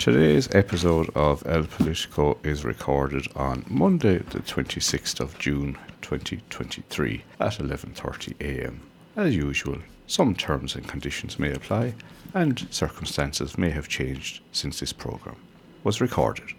[0.00, 7.58] Today's episode of El Politico is recorded on Monday, the 26th of June 2023 at
[7.58, 8.80] 11:30 a.m.
[9.14, 9.76] As usual,
[10.06, 11.92] some terms and conditions may apply
[12.32, 15.36] and circumstances may have changed since this program
[15.84, 16.54] was recorded.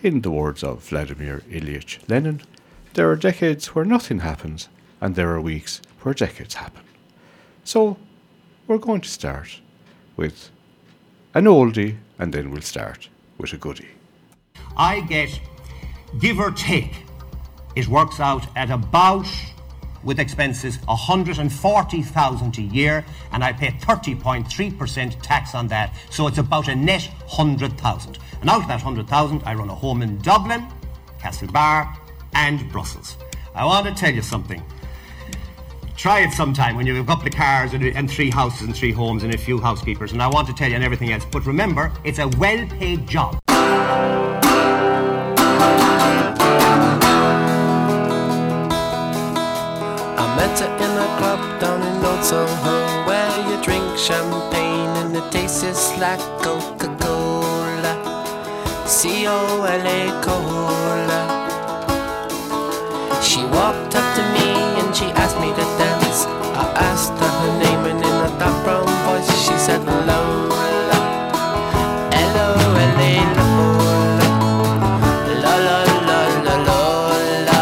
[0.00, 2.40] In the words of Vladimir Ilyich Lenin,
[2.94, 4.68] there are decades where nothing happens
[5.00, 6.84] and there are weeks where decades happen.
[7.64, 7.96] So,
[8.68, 9.60] we're going to start
[10.16, 10.50] with
[11.34, 13.08] an oldie and then we'll start
[13.38, 13.88] with a goodie.
[14.76, 15.40] I get,
[16.20, 17.04] give or take,
[17.74, 19.26] it works out at about,
[20.04, 26.68] with expenses, 140,000 a year, and I pay 30.3% tax on that, so it's about
[26.68, 28.18] a net 100,000.
[28.40, 30.66] And out of that 100,000, I run a home in Dublin,
[31.20, 31.96] Castlebar,
[32.34, 33.16] and Brussels.
[33.54, 34.62] I want to tell you something.
[36.00, 38.74] Try it sometime when you have a couple of cars and, and three houses and
[38.74, 41.26] three homes and a few housekeepers, and I want to tell you and everything else.
[41.30, 43.38] But remember, it's a well paid job.
[43.46, 43.54] I
[50.38, 55.30] met her in a club down in Old Soho where you drink champagne and it
[55.30, 57.94] tastes like Coca-Cola.
[58.86, 61.20] C-O-L-A Cola.
[63.22, 64.48] She walked up to me
[64.80, 65.89] and she asked me to dance.
[66.26, 70.20] I asked her her name and in a dark brown voice she said Lola.
[72.12, 74.28] L-O-L-A Lola.
[75.42, 77.60] La la la la Lola.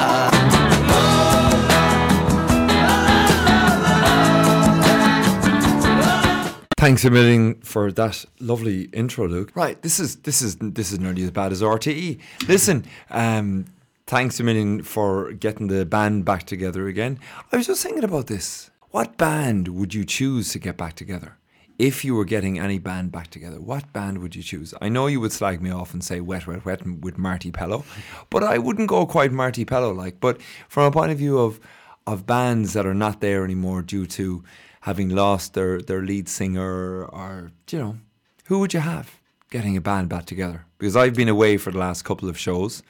[6.77, 9.51] Thanks a million for that lovely intro, Luke.
[9.55, 12.19] Right, this is this is this is nearly as bad as RTE.
[12.47, 13.67] Listen, um,
[14.09, 17.21] thanks a million for getting the band back together again.
[17.53, 18.71] I was just thinking about this.
[18.91, 21.37] What band would you choose to get back together?
[21.79, 24.73] If you were getting any band back together, what band would you choose?
[24.81, 27.85] I know you would slag me off and say Wet Wet Wet with Marti Pellow,
[28.31, 30.21] but I wouldn't go quite Marti Pellow like.
[30.21, 31.61] But from a point of view of
[32.07, 34.43] of bands that are not there anymore due to
[34.81, 37.99] having lost their, their lead singer or, you know,
[38.47, 39.21] who would you have
[39.51, 40.65] getting a band back together?
[40.79, 42.83] Because I've been away for the last couple of shows.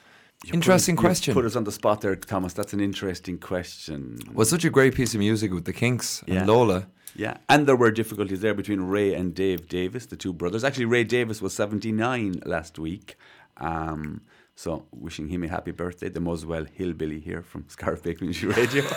[0.53, 1.33] Interesting Put question.
[1.33, 2.53] Put us on the spot there, Thomas.
[2.53, 4.17] That's an interesting question.
[4.33, 6.39] was such a great piece of music with the Kinks Yeah.
[6.39, 6.87] and Lola.
[7.15, 10.63] Yeah, and there were difficulties there between Ray and Dave Davies, the two brothers.
[10.63, 13.17] Actually, Ray Davies was 79 last week.
[13.57, 14.21] Um,
[14.55, 18.83] so, wishing him a happy birthday, the Muswell Hillbilly here from Scariff Community Radio.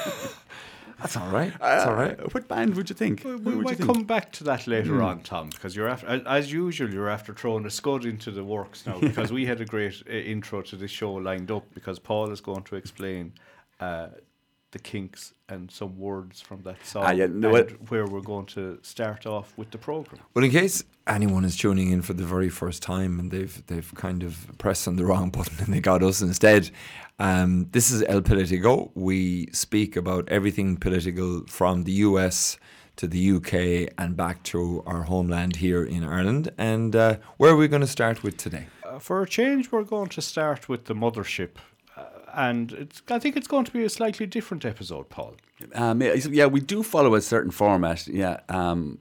[1.02, 1.52] That's all right.
[1.60, 2.18] That's all right.
[2.18, 3.22] Uh, what band would you think?
[3.24, 3.92] We, Who we might think?
[3.92, 7.34] Come back to that later on, Tom, because you're after, as- as usual, you're after
[7.34, 8.98] throwing a scud into the works now.
[9.00, 11.64] Because we had a great uh, intro to this show lined up.
[11.74, 13.32] Because Paul is going to explain
[13.80, 14.08] uh,
[14.72, 18.46] the Kinks and some words from that song, Ah, yeah, no, and where we're going
[18.46, 20.22] to start off with the program.
[20.34, 23.94] Well, in case anyone is tuning in for the very first time and they've they've
[23.94, 26.70] kind of pressed on the wrong button and they got us instead,
[27.18, 28.90] um, this is El Politico.
[28.94, 32.58] We speak about everything political from the US
[32.96, 36.50] to the UK and back to our homeland here in Ireland.
[36.58, 38.66] And uh, where are we going to start with today?
[38.84, 41.50] Uh, for a change, we're going to start with the mothership.
[42.34, 45.36] And it's, I think it's going to be a slightly different episode, Paul.
[45.74, 48.06] Um, yeah, we do follow a certain format.
[48.06, 48.98] Yeah, um,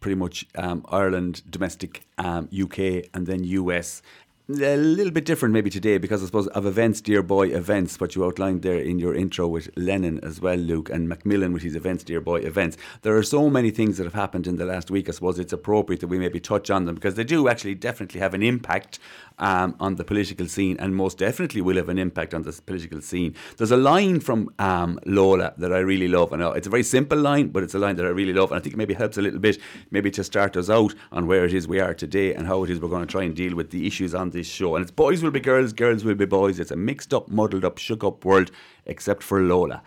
[0.00, 4.02] pretty much um, Ireland, domestic, um, UK, and then US.
[4.50, 8.14] A little bit different maybe today because I suppose of events, dear boy, events, what
[8.14, 11.76] you outlined there in your intro with Lenin as well, Luke, and Macmillan with his
[11.76, 12.78] events, dear boy, events.
[13.02, 15.06] There are so many things that have happened in the last week.
[15.10, 18.20] I suppose it's appropriate that we maybe touch on them because they do actually definitely
[18.20, 18.98] have an impact
[19.38, 23.00] um, on the political scene and most definitely will have an impact on the political
[23.00, 23.34] scene.
[23.56, 26.82] There's a line from um, Lola that I really love, and uh, it's a very
[26.82, 28.94] simple line, but it's a line that I really love, and I think it maybe
[28.94, 29.58] helps a little bit,
[29.90, 32.70] maybe to start us out on where it is we are today and how it
[32.70, 34.76] is we're going to try and deal with the issues on this show.
[34.76, 36.58] And it's boys will be girls, girls will be boys.
[36.58, 38.50] It's a mixed up, muddled up, shook up world,
[38.86, 39.82] except for Lola.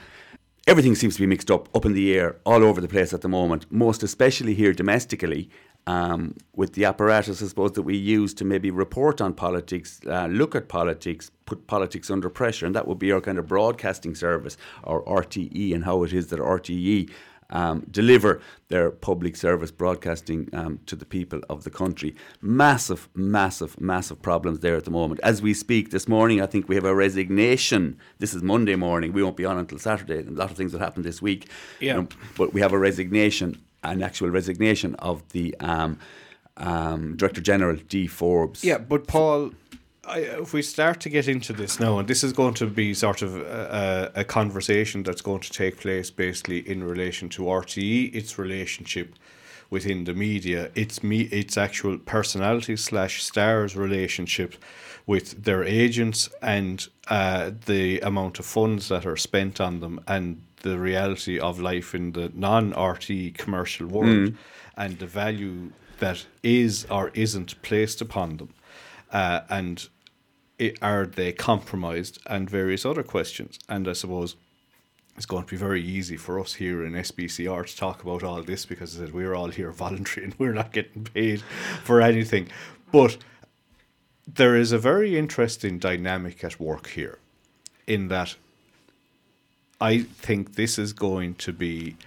[0.67, 3.21] Everything seems to be mixed up, up in the air, all over the place at
[3.21, 5.49] the moment, most especially here domestically
[5.87, 10.27] um, with the apparatus, I suppose, that we use to maybe report on politics, uh,
[10.27, 14.15] look at politics, put politics under pressure, and that would be our kind of broadcasting
[14.15, 17.09] service, or RTE, and how it is that RTE
[17.51, 22.15] um, deliver their public service broadcasting um, to the people of the country.
[22.41, 25.19] Massive, massive, massive problems there at the moment.
[25.23, 27.97] As we speak this morning, I think we have a resignation.
[28.19, 29.13] This is Monday morning.
[29.13, 30.25] We won't be on until Saturday.
[30.25, 31.49] A lot of things will happen this week.
[31.79, 31.97] Yeah.
[31.97, 35.97] Um, but we have a resignation, an actual resignation of the um,
[36.57, 38.63] um, Director General, Dee Forbes.
[38.63, 39.51] Yeah, but Paul,
[40.05, 42.93] I, if we start to get into this now, and this is going to be
[42.93, 48.13] sort of a, a, conversation that's going to take place basically in relation to RTE,
[48.13, 49.15] its relationship
[49.69, 50.69] within the media.
[50.75, 51.21] It's me.
[51.31, 54.55] It's actual personality slash stars relationship
[55.07, 60.43] with their agents and uh, the amount of funds that are spent on them and
[60.61, 64.35] the reality of life in the non RT commercial world
[64.77, 68.53] and the value that is or isn't placed upon them.
[69.11, 69.89] Uh, and
[70.59, 73.59] i are they compromised and various other questions.
[73.67, 74.35] And I suppose
[75.17, 78.41] it's going to be very easy for us here in SBCR to talk about all
[78.43, 81.41] this because said, we're all here voluntary and we're not getting paid
[81.83, 82.47] for anything.
[82.91, 83.17] But
[84.27, 87.19] there is a very interesting dynamic at work here
[87.87, 88.35] in that
[89.81, 91.97] I think this is going to be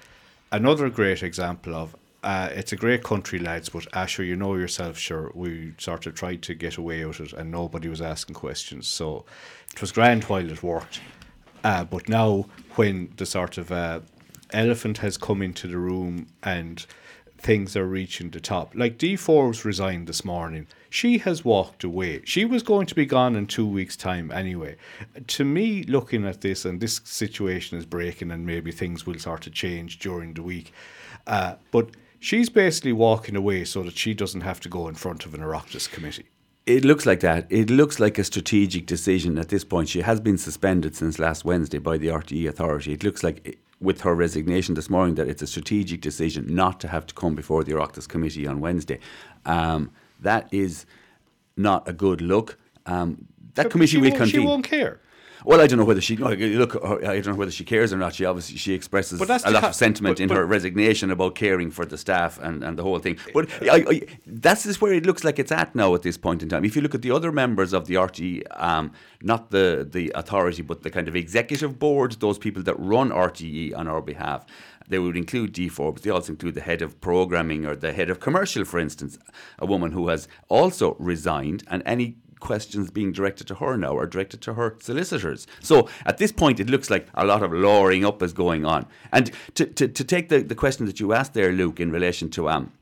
[0.53, 4.97] another great example of uh, it's a great country, lads, but Asher, you know yourself,
[4.97, 8.89] sure, we sort of tried to get away with it and nobody was asking questions.
[8.89, 9.27] So
[9.75, 11.01] it was grand while it worked.
[11.63, 14.01] Uh, but now, when the sort of uh,
[14.53, 16.87] elephant has come into the room and
[17.45, 22.23] things are reaching the top, like Dee Forbes resigned this morning, she has walked away.
[22.25, 24.77] She was going to be gone in two weeks' time anyway.
[25.27, 29.43] To me, looking at this, and this situation is breaking, and maybe things will start
[29.43, 30.73] to change during the week,
[31.27, 35.27] uh, but she's basically walking away so that she doesn't have to go in front
[35.27, 36.27] of an Oireachtas committee.
[36.65, 37.47] It looks like that.
[37.51, 39.91] It looks like a strategic decision at this point.
[39.91, 42.95] She has been suspended since last Wednesday by the RTE authority.
[42.95, 46.89] It looks like, with her resignation this morning, that it's a strategic decision not to
[46.89, 48.99] have to come before the Oireachtas committee on Wednesday.
[49.45, 49.91] Um,
[50.21, 50.87] that is
[51.57, 52.59] not a good look.
[52.87, 54.49] Um, that committee she will won't, She convene.
[54.49, 55.01] won't care.
[55.45, 56.77] Well, I don't know whether she look.
[56.83, 58.15] I don't know whether she cares or not.
[58.15, 61.35] She obviously she expresses a lot ca- of sentiment but- in but- her resignation about
[61.35, 63.19] caring for the staff and, and the whole thing.
[63.35, 66.43] But I, I, that's just where it looks like it's at now at this point
[66.43, 66.65] in time.
[66.65, 68.93] If you look at the other members of the RTE, um,
[69.23, 73.77] not the the authority, but the kind of executive board, those people that run RTE
[73.77, 74.47] on our behalf.
[74.87, 76.03] They would include Dee Forbes.
[76.03, 79.19] They also include the head of programming or the head of commercial, for instance,
[79.59, 84.07] a woman who has also resigned, and any questions being directed to her now are
[84.07, 85.47] directed to her solicitors.
[85.61, 88.87] So at this point, it looks like a lot of lowering up is going on.
[89.13, 92.29] And to, to, to take the, the question that you asked there, Luke, in relation
[92.31, 92.73] to um,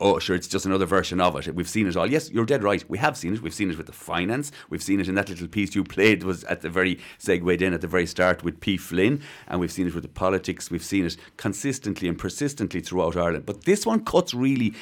[0.00, 1.54] Oh, sure, it's just another version of it.
[1.54, 2.10] We've seen it all.
[2.10, 2.82] Yes, you're dead right.
[2.88, 3.42] We have seen it.
[3.42, 4.50] We've seen it with the finance.
[4.70, 7.74] We've seen it in that little piece you played was at the very segued in
[7.74, 8.78] at the very start with P.
[8.78, 9.20] Flynn.
[9.46, 10.70] And we've seen it with the politics.
[10.70, 13.44] We've seen it consistently and persistently throughout Ireland.
[13.44, 14.72] But this one cuts really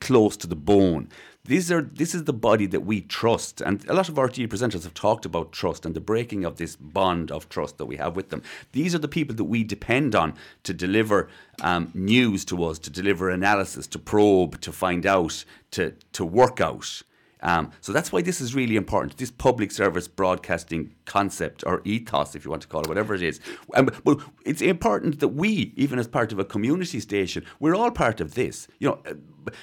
[0.00, 1.08] close to the bone.
[1.44, 4.84] These are this is the body that we trust, and a lot of RTE presenters
[4.84, 8.14] have talked about trust and the breaking of this bond of trust that we have
[8.14, 8.42] with them.
[8.70, 11.28] These are the people that we depend on to deliver
[11.60, 16.60] um, news to us, to deliver analysis, to probe, to find out, to to work
[16.60, 17.02] out.
[17.42, 19.16] Um, so that's why this is really important.
[19.16, 23.22] This public service broadcasting concept or ethos, if you want to call it, whatever it
[23.22, 23.40] is.
[23.74, 27.90] Um, but it's important that we, even as part of a community station, we're all
[27.90, 28.68] part of this.
[28.78, 29.14] You know, uh,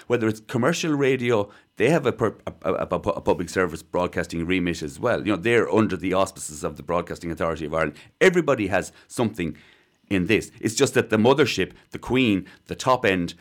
[0.07, 2.13] whether it's commercial radio, they have a,
[2.65, 5.19] a, a a public service broadcasting remit as well.
[5.25, 7.95] You know, they're under the auspices of the Broadcasting Authority of Ireland.
[8.19, 9.55] Everybody has something
[10.09, 10.51] in this.
[10.59, 13.35] It's just that the mothership, the Queen, the top end,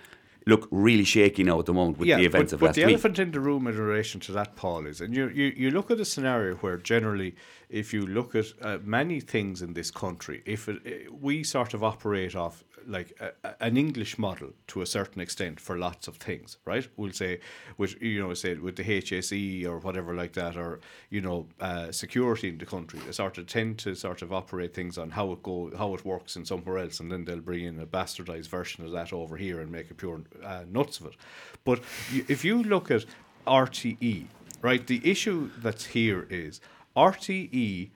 [0.49, 2.85] look really shaky now at the moment with the events but, of but last the
[2.85, 2.95] week.
[2.95, 5.91] elephant in the room in relation to that, Paul, is, and you, you, you look
[5.91, 7.35] at a scenario where generally,
[7.69, 11.75] if you look at uh, many things in this country, if it, uh, we sort
[11.75, 16.17] of operate off like a, an English model to a certain extent for lots of
[16.17, 16.89] things, right?
[16.97, 17.41] We'll say,
[17.77, 20.81] with you know, say with the HSE or whatever like that, or
[21.11, 24.75] you know, uh, security in the country, they sort of tend to sort of operate
[24.75, 27.65] things on how it go, how it works in somewhere else, and then they'll bring
[27.65, 31.07] in a bastardized version of that over here and make a pure uh, nuts of
[31.07, 31.17] it.
[31.65, 33.05] But if you look at
[33.47, 34.27] RTE,
[34.63, 36.61] right, the issue that's here is
[37.07, 37.91] RTE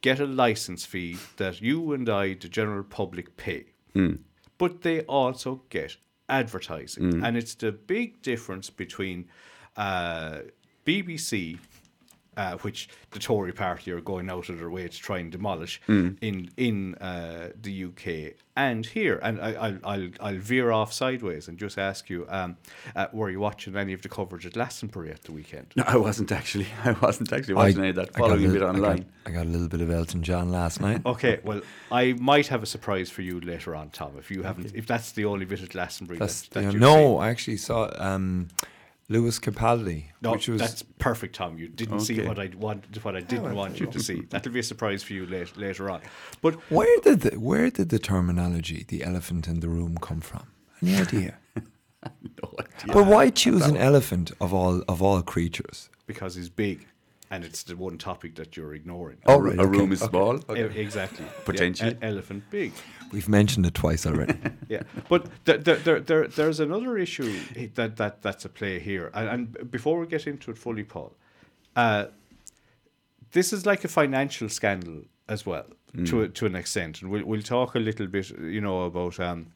[0.00, 3.64] get a license fee that you and I, the general public, pay.
[4.58, 5.96] But they also get
[6.28, 7.04] advertising.
[7.24, 9.18] And it's the big difference between
[9.76, 10.38] uh,
[10.86, 11.58] BBC,
[12.36, 15.80] uh, which the Tory party are going out of their way to try and demolish
[15.88, 19.18] in in uh, the UK and here.
[19.22, 22.56] And I, I'll, I'll, I'll veer off sideways and just ask you um,
[22.94, 25.72] uh, were you watching any of the coverage at Glastonbury at the weekend?
[25.76, 26.66] No, I wasn't actually.
[26.84, 28.14] I wasn't actually watching any of that.
[28.14, 29.06] Following a got bit li- I got- online.
[29.26, 31.02] I got, a little bit of Elton John last night.
[31.04, 34.12] Okay, well, I might have a surprise for you later on, Tom.
[34.18, 36.80] If you haven't, if that's the only bit at Glastonbury That's, that, that yeah, you've
[36.80, 37.20] no, seen.
[37.22, 38.48] I actually saw um,
[39.08, 41.58] Lewis Capaldi, No, which was that's perfect, Tom.
[41.58, 44.22] You didn't see what I wanted, what I didn't oh, want you to see.
[44.30, 46.00] That'll be a surprise for you late, later on.
[46.42, 50.46] But where did the where did the terminology "the elephant in the room" come from?
[50.82, 51.38] Any idea?
[52.40, 52.94] No idea.
[52.94, 55.90] But why choose an elephant of all of all creatures?
[56.06, 56.86] because he's big,
[57.30, 59.18] and it's the one topic that you're ignoring.
[59.26, 60.10] Oh, a, right, a okay, room is okay.
[60.10, 60.56] small.
[60.56, 61.24] E- exactly.
[61.24, 61.92] Yeah, Potentially.
[61.92, 62.72] e- elephant big.
[63.12, 64.34] We've mentioned it twice already.
[64.68, 67.38] Yeah, but there, there, there, there, there's another issue
[67.74, 71.14] that, that that's at play here, and, and before we get into it fully, Paul,
[71.76, 72.06] uh,
[73.30, 75.66] this is like a financial scandal as well,
[76.04, 79.52] to to an extent, and we'll we'll talk a little bit, you know, about um,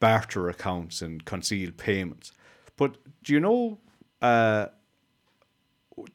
[0.00, 2.32] barter accounts and concealed payments.
[2.76, 3.78] But do you know
[4.22, 4.66] uh,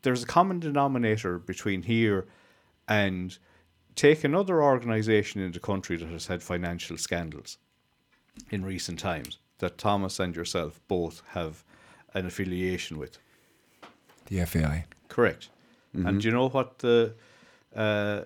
[0.01, 2.27] there's a common denominator between here
[2.87, 3.37] and
[3.95, 7.57] take another organisation in the country that has had financial scandals
[8.49, 11.63] in recent times that Thomas and yourself both have
[12.13, 13.17] an affiliation with.
[14.27, 14.85] the FAI.
[15.07, 15.49] Correct.
[15.93, 17.13] And do you know what the
[17.75, 18.21] uh,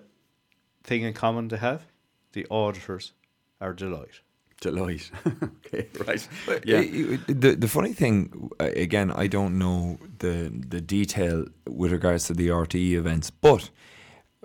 [0.84, 1.84] thing in common they have?
[2.32, 3.12] The auditors
[3.60, 4.20] are Deloitte.
[4.60, 5.10] Deloitte.
[5.66, 6.28] okay, right.
[6.64, 6.80] Yeah.
[6.80, 7.16] Yeah.
[7.26, 12.48] The the funny thing, again, I don't know the the detail with regards to the
[12.48, 13.70] RTE events, but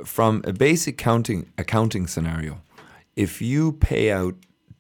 [0.06, 2.62] from a basic counting accounting scenario,
[3.16, 4.36] if you pay out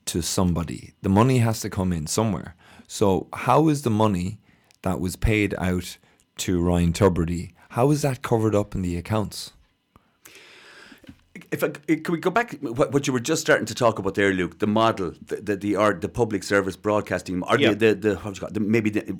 [0.05, 2.55] to somebody, the money has to come in somewhere.
[2.87, 4.39] So how is the money
[4.81, 5.97] that was paid out
[6.37, 7.51] to Ryan Tubridy?
[7.69, 9.53] How is that covered up in the accounts?
[11.51, 14.15] If I, can we go back what, what you were just starting to talk about
[14.15, 14.59] there, Luke?
[14.59, 18.09] The model, the the the, or the public service broadcasting, or the the, the, do
[18.09, 18.53] you call it?
[18.53, 19.17] the maybe the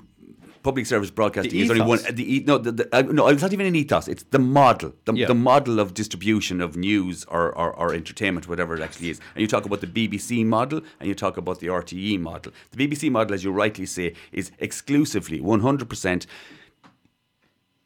[0.62, 2.00] public service broadcasting The is only one.
[2.12, 4.08] The no, the, the, uh, no, it's not even an ethos.
[4.10, 5.28] It's the model, the, Yeah.
[5.28, 9.20] the model of distribution of news or, or or entertainment, whatever it actually is.
[9.34, 12.52] And you talk about the BBC model, and you talk about the RTE model.
[12.72, 16.28] The BBC model, as you rightly say, is exclusively one hundred percent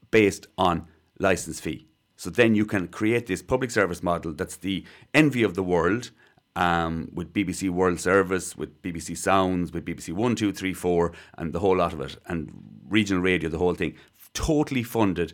[0.09, 0.87] based on
[1.19, 1.85] license fee.
[2.15, 6.11] So then you can create this public service model that's the envy of the world
[6.55, 11.51] um, with BBC World Service, with BBC Sounds, with BBC One, Two, Three, Four, and
[11.51, 12.51] the whole lot of it, and
[12.87, 13.95] regional radio, the whole thing,
[14.33, 15.33] totally funded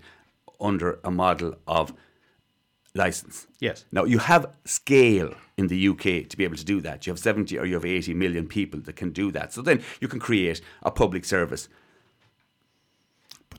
[0.60, 1.94] under a model of
[2.94, 3.48] license.
[3.60, 3.86] Yes.
[3.92, 7.06] Now you have scale in the UK to be able to do that.
[7.06, 9.54] You have 70 or you have 80 million people that can do that.
[9.54, 11.70] So then you can create a public service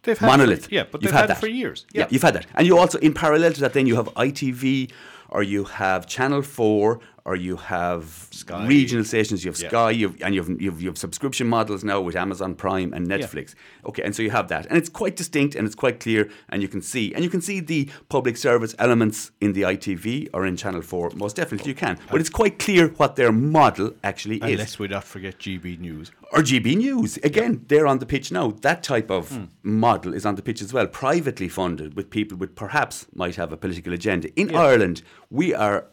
[0.03, 0.67] they've had monolith.
[0.67, 1.87] For, yeah, but You've they've had, that it for years.
[1.93, 2.07] Yeah.
[2.11, 4.91] you've had that, and you also in parallel to that, then you have ITV,
[5.29, 8.67] or you have Channel Four, or you have Sky.
[8.67, 9.45] regional stations.
[9.45, 9.69] You have Yeah.
[9.69, 13.55] Sky, you've, and you've, you've you have subscription models now with Amazon Prime and Netflix.
[13.87, 16.63] Okay, and so you have that, and it's quite distinct and it's quite clear, and
[16.63, 20.47] you can see, and you can see the public service elements in the ITV or
[20.47, 21.11] in Channel Four.
[21.15, 24.89] Most definitely, you can, but it's quite clear what their model actually is Unless we
[24.89, 26.11] not forget GB News.
[26.33, 27.19] or GB News.
[27.19, 28.51] Again, they're on the pitch now.
[28.63, 29.45] That type of hmm.
[29.63, 33.53] model is on the pitch as well, privately funded with people with perhaps might have
[33.53, 34.29] a political agenda.
[34.39, 35.87] In Ireland, we are.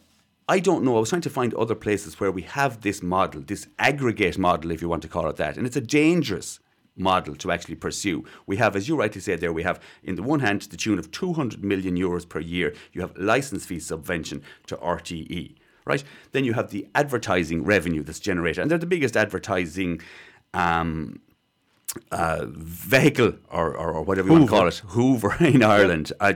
[0.50, 0.96] I don't know.
[0.96, 4.72] I was trying to find other places where we have this model, this aggregate model,
[4.72, 6.58] if you want to call it that, and it's a dangerous
[6.96, 8.24] model to actually pursue.
[8.48, 10.98] We have, as you rightly said there, we have in the one hand the tune
[10.98, 12.74] of 200 million euros per year.
[12.92, 15.54] You have license fee subvention to RTE,
[15.84, 16.02] right?
[16.32, 20.00] Then you have the advertising revenue that's generated, and they're the biggest advertising
[20.52, 21.20] um,
[22.12, 26.12] uh, vehicle or, or, or whatever you want to call it, Hoover in Ireland.
[26.20, 26.32] I,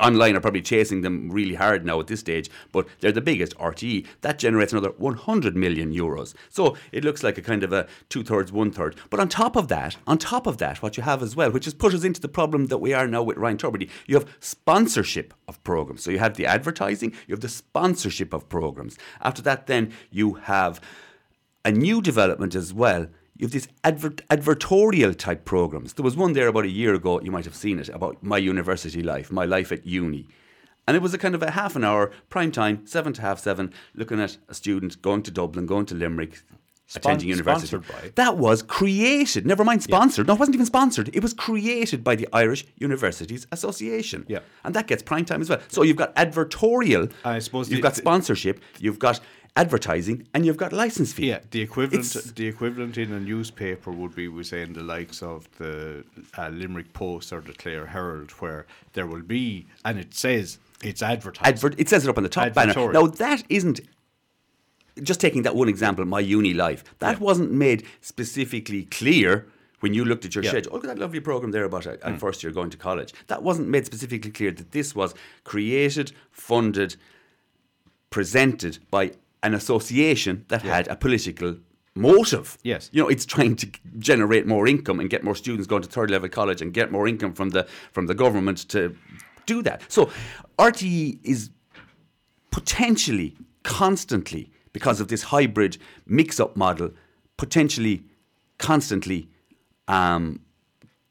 [0.00, 3.56] online are probably chasing them really hard now at this stage, but they're the biggest
[3.58, 4.06] RTE.
[4.22, 6.34] That generates another 100 million euros.
[6.50, 8.96] So it looks like a kind of a two thirds, one third.
[9.10, 11.66] But on top of that, on top of that, what you have as well, which
[11.66, 15.34] is pushes into the problem that we are now with Ryan Tubridy, you have sponsorship
[15.46, 16.02] of programs.
[16.02, 18.98] So you have the advertising, you have the sponsorship of programs.
[19.20, 20.80] After that, then you have
[21.64, 23.08] a new development as well.
[23.38, 25.92] You have these advert- advertorial type programs.
[25.94, 28.38] There was one there about a year ago, you might have seen it, about my
[28.38, 30.26] university life, my life at uni.
[30.88, 33.38] And it was a kind of a half an hour, prime time, seven to half
[33.40, 36.42] seven, looking at a student going to Dublin, going to Limerick,
[36.94, 37.66] attending university.
[37.66, 38.12] sponsored by?
[38.14, 40.28] That was created, never mind sponsored.
[40.28, 41.10] No, it wasn't even sponsored.
[41.12, 44.24] It was created by the Irish Universities Association.
[44.28, 44.38] Yeah.
[44.64, 45.58] And that gets prime time as well.
[45.68, 49.18] So you've got advertorial, I suppose you've the- got sponsorship, you've got
[49.56, 51.28] advertising, and you've got license fee.
[51.28, 54.82] Yeah, the equivalent It's- the equivalent in a newspaper would be we say in the
[54.82, 56.04] likes of the
[56.36, 61.02] uh, Limerick Post or the Clare Herald, where there will be and it says it's
[61.02, 61.46] advertised.
[61.48, 61.74] advert.
[61.78, 62.92] It says it up on the top banner.
[62.92, 63.80] Now that isn't.
[65.02, 69.46] Just taking that one example, my uni life, that wasn't made specifically clear
[69.80, 70.50] when you looked at your Yeah.
[70.50, 70.72] schedule.
[70.72, 73.12] Look at that lovely program there about a, a first year going to college.
[73.26, 76.96] That wasn't made specifically clear that this was created, funded,
[78.08, 81.56] presented by an association that had a political
[81.94, 82.58] motive.
[82.62, 82.90] Yes.
[82.92, 86.10] You know, it's trying to generate more income and get more students going to third
[86.10, 88.96] level college and get more income from the from the government to
[89.46, 89.82] do that.
[89.88, 90.10] So
[90.58, 91.50] RTE is
[92.50, 96.90] potentially constantly because of this hybrid mix-up model
[97.36, 98.04] potentially
[98.58, 99.28] constantly
[99.88, 100.40] um,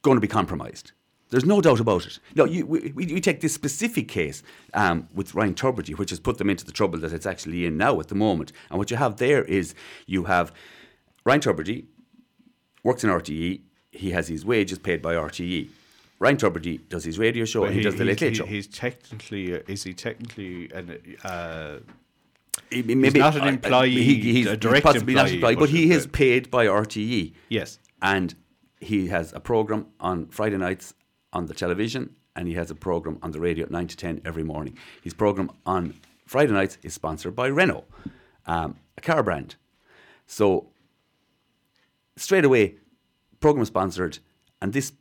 [0.01, 0.91] going to be compromised
[1.36, 2.18] There's no doubt about it.
[2.34, 4.42] No, you, we, we we take this specific case
[4.74, 7.75] um, with Ryan Tubridy, which has put them into the trouble that it's actually in
[7.75, 8.54] now at the moment.
[8.70, 9.75] And what you have there is
[10.08, 10.54] you have
[11.25, 11.88] Ryan Tubridy
[12.86, 13.60] works in RTE.
[13.92, 15.68] He has his wages paid by RTE.
[16.20, 18.36] Ryan Tubridy does his radio show But and he, does the he's- Late Late he-
[18.38, 18.46] Show.
[18.46, 21.80] He's technically, uh, is he technically an, uh,
[22.72, 25.51] He- not an I- I- employee, he- he's, a he's direct possibly not an employee,
[25.54, 27.34] employee, but but he is paid by RTE.
[27.50, 27.80] yes.
[28.01, 28.36] and
[28.80, 30.94] he has a program on Friday nights
[31.36, 34.22] on the television, and he has a program on the radio at nine to ten
[34.25, 34.77] every morning.
[35.04, 35.94] His program on
[36.25, 37.86] Friday nights is sponsored by Renault,
[38.48, 39.56] um, a car brand.
[40.25, 40.70] So
[42.15, 42.75] straight away,
[43.39, 44.20] program sponsored,
[44.62, 44.94] and this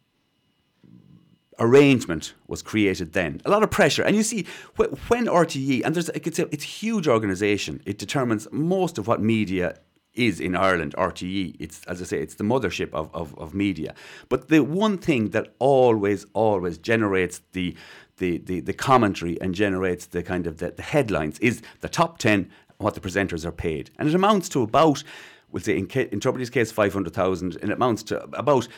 [1.60, 3.40] arrangement was created then.
[3.44, 4.44] A lot of pressure, and you see
[4.76, 7.80] when RTE and there's it's a, it's huge organisation.
[7.86, 9.78] It determines most of what media
[10.14, 10.94] is in Ireland.
[10.96, 13.94] RTE, it's as I say, it's the mothership of, of, of media.
[14.28, 17.76] But the one thing that always always generates the
[18.18, 22.18] the, the, the commentary and generates the kind of the, the headlines is the top
[22.18, 25.02] 10 what the presenters are paid and it amounts to about
[25.50, 28.68] we'll say in, in Tubridy's case 500,000 and it amounts to about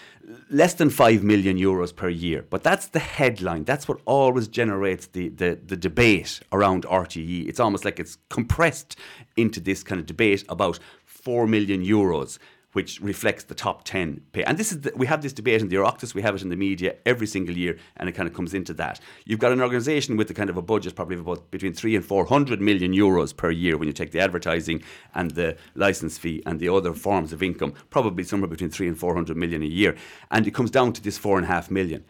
[0.51, 5.07] less than 5 million euros per year but that's the headline that's what always generates
[5.09, 8.97] the, the, the debate around RTE it's almost like it's compressed
[9.37, 10.79] into this kind of debate about
[11.27, 12.39] 4 million euros
[12.77, 14.45] which reflects the top 10 pay.
[14.45, 16.51] And this is the, we have this debate in the Oireachtas, we have it in
[16.51, 19.01] the media every single year, and it kind of comes into that.
[19.25, 21.97] You've got an organisation with the kind of a budget probably of about between three
[21.97, 24.83] and 400 million euros per year when you take the advertising
[25.15, 28.99] and the licence fee and the other forms of income, probably somewhere between three and
[28.99, 29.97] 400 million a year.
[30.31, 32.05] And it comes down to this four and a half million.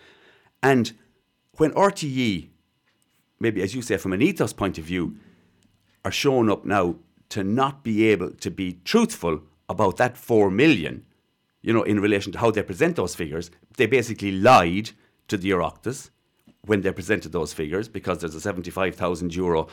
[0.65, 0.93] And
[1.59, 2.49] when RTE,
[3.39, 5.17] maybe as you say, from an ethos point of view,
[6.05, 6.97] are showing up now
[7.31, 11.05] to not be able to be truthful about that 4 million,
[11.63, 14.91] you know, in relation to how they present those figures, they basically lied
[15.29, 16.11] to the Oireachtas
[16.63, 19.69] when they presented those figures because there's a 75,000 euro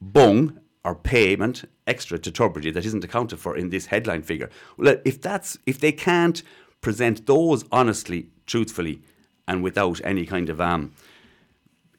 [0.00, 4.50] bung or payment extra to Tubridy that isn't accounted for in this headline figure.
[4.76, 6.42] Well, if that's if they can't
[6.80, 9.02] present those honestly, truthfully,
[9.48, 10.92] and without any kind of um,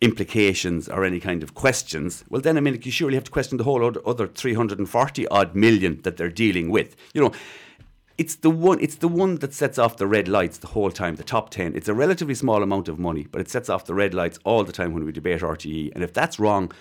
[0.02, 3.58] implications or any kind of questions, well, then I mean, you surely have to question
[3.58, 6.96] the whole other, other 340 odd million that they're dealing with.
[7.14, 7.32] You know,
[8.18, 8.80] it's the one.
[8.80, 11.16] It's the one that sets off the red lights the whole time.
[11.16, 11.76] The top ten.
[11.76, 14.64] It's a relatively small amount of money, but it sets off the red lights all
[14.64, 15.92] the time when we debate RTE.
[15.94, 16.72] And if that's wrong,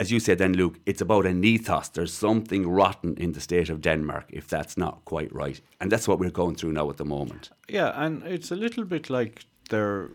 [0.00, 1.88] as you said, then Luke, it's about an ethos.
[1.88, 6.08] There's something rotten in the state of Denmark if that's not quite right, and that's
[6.08, 7.50] what we're going through now at the moment.
[7.68, 10.10] Yeah, and it's a little bit like they're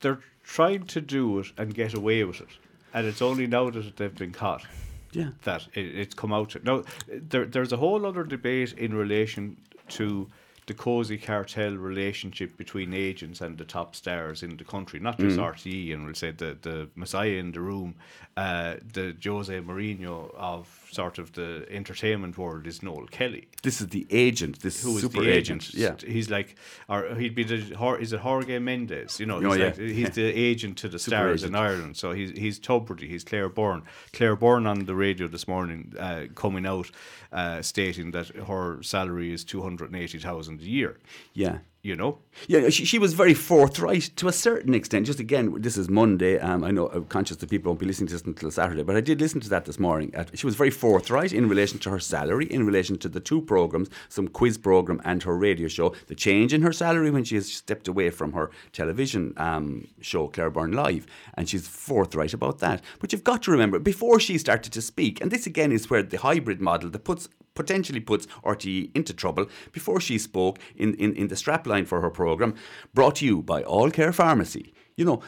[0.00, 2.48] they're trying to do it and get away with it,
[2.94, 4.64] and it's only now that they've been caught.
[5.12, 5.28] Yeah.
[5.44, 6.56] that it, it's come out.
[6.64, 9.58] Now, there, there's a whole other debate in relation
[9.90, 10.28] to
[10.66, 15.36] the cozy cartel relationship between agents and the top stars in the country, not just
[15.38, 17.94] RTE, and we'll say the, the messiah in the room,
[18.36, 23.88] uh, the Jose Mourinho of sort of the entertainment world is Noel Kelly This is
[23.88, 24.60] the agent.
[24.60, 25.74] This who is super the agent.
[25.74, 25.96] Yeah.
[26.06, 26.54] he's like,
[26.88, 29.18] or he'd be the is it Jorge Mendes?
[29.18, 29.64] You know, he's Oh, yeah.
[29.66, 31.56] like he's the agent to the Super stars agent.
[31.56, 31.96] in Ireland.
[31.96, 33.82] So he's he's Tubridy, he's Claire Byrne.
[34.12, 36.90] Claire Byrne on the radio this morning, uh, coming out,
[37.32, 40.98] uh, stating that her salary is two hundred and eighty thousand a year.
[41.32, 41.58] Yeah.
[41.84, 45.04] You know, Yeah, she, she was very forthright to a certain extent.
[45.04, 46.38] Just again, this is Monday.
[46.38, 48.94] Um, I know I'm conscious that people won't be listening to this until Saturday, but
[48.94, 50.14] I did listen to that this morning.
[50.14, 53.42] Uh, she was very forthright in relation to her salary, in relation to the two
[53.42, 55.92] programs, some quiz program and her radio show.
[56.06, 60.28] The change in her salary when she has stepped away from her television um, show,
[60.28, 62.80] Claire Byrne Live, and she's forthright about that.
[63.00, 66.04] But you've got to remember, before she started to speak, and this again is where
[66.04, 71.14] the hybrid model that puts potentially puts RTE into trouble before she spoke in, in,
[71.14, 72.54] in the strapline for her programme,
[72.94, 74.72] brought to you by Allcare Pharmacy.
[74.96, 75.22] You know,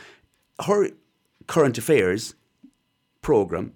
[0.65, 0.91] her
[1.47, 2.35] current affairs
[3.23, 3.73] programme,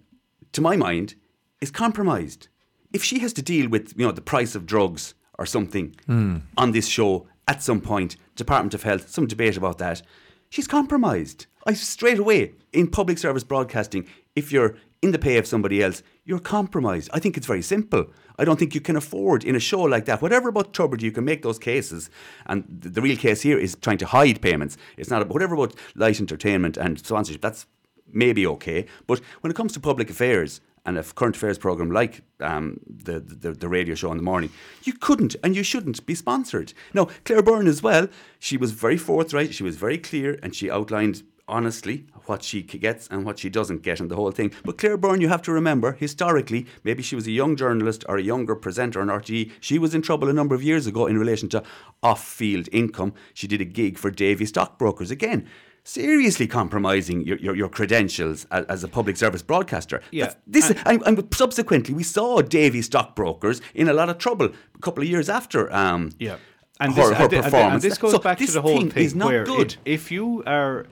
[0.53, 1.15] to my mind,
[1.61, 2.49] is compromised.
[2.93, 6.39] If she has to deal with, you know, the price of drugs or something hmm.
[6.57, 10.03] on this show at some point, Department of Health, some debate about that,
[10.51, 11.47] she's compromised.
[11.67, 16.03] I straight away in public service broadcasting, if you're in the pay of somebody else,
[16.25, 17.11] you're compromised.
[17.13, 18.07] I think it's very simple.
[18.39, 20.23] I don't think you can afford in a show like that.
[20.23, 22.11] Whatever about Tubridy, you can make those cases,
[22.47, 24.77] and the, the real case here is trying to hide payments.
[24.97, 27.43] It's not about whatever about light entertainment and sponsorship.
[27.43, 27.67] That's
[28.13, 32.23] maybe okay, but when it comes to public affairs and a current affairs program like
[32.41, 34.51] um, the, the the radio show in the morning,
[34.85, 36.73] you couldn't and you shouldn't be sponsored.
[36.95, 38.09] Now, Claire Byrne as well,
[38.39, 43.09] she was very forthright, she was very clear, and she outlined honestly what she gets
[43.09, 44.53] and what she doesn't get and the whole thing.
[44.65, 48.19] But Claire Byrne, you have to remember, historically, maybe she was a young journalist or
[48.19, 49.51] a younger presenter on RTE.
[49.61, 51.63] She was in trouble a number of years ago in relation to
[52.03, 53.15] off-field income.
[53.35, 55.49] She did a gig for Davy Stockbrokers again.
[55.85, 60.03] Seriously compromising your, your, your credentials as, as a public service broadcaster.
[60.11, 64.47] Yeah, That's- This, and, and subsequently, we saw Davy Stockbrokers in a lot of trouble
[64.75, 66.37] a couple of years after um, Yeah.
[66.81, 67.73] And her, this, her and, and performance.
[67.85, 69.73] and this goes So back to the whole thing thing is not where good.
[69.73, 70.87] it- if you are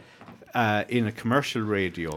[0.62, 2.10] uh, in a commercial radio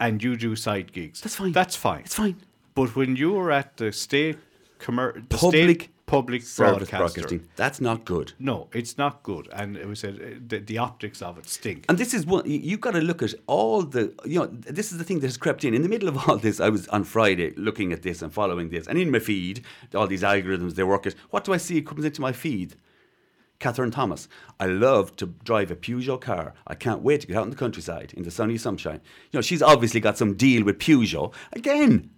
[0.00, 1.52] and you do side gigs, That's fine.
[1.52, 2.02] That's fine.
[2.08, 2.36] It's fine.
[2.74, 4.38] But when you are at the state
[4.78, 7.40] commer- the Public state public Service broadcasting.
[7.56, 8.32] That's not good.
[8.38, 10.14] no, it's not good, and it was said
[10.50, 11.84] the, the optics of it stink.
[11.88, 14.46] And this is one you- you've got to look at all the you know
[14.78, 15.74] this is the thing that has crept in.
[15.74, 18.70] In the middle of all this, I was on Friday looking at this and following
[18.70, 19.56] this, and in my feed,
[19.94, 21.14] all these algorithms they work it.
[21.32, 22.70] What do I see comes into my feed?
[23.60, 24.28] Kathryn Thomas.
[24.60, 26.54] I love to drive a Peugeot car.
[26.66, 29.00] I can't wait to get out in the countryside in the sunny sunshine.
[29.32, 31.32] You know, she's obviously got some deal with Peugeot.
[31.52, 32.10] Again,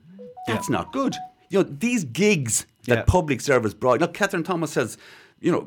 [0.46, 1.14] that's not good.
[1.48, 3.04] You know, these gigs that Yeah.
[3.06, 4.00] public service broad.
[4.00, 4.98] Now, Kathryn Thomas says,
[5.40, 5.66] you know,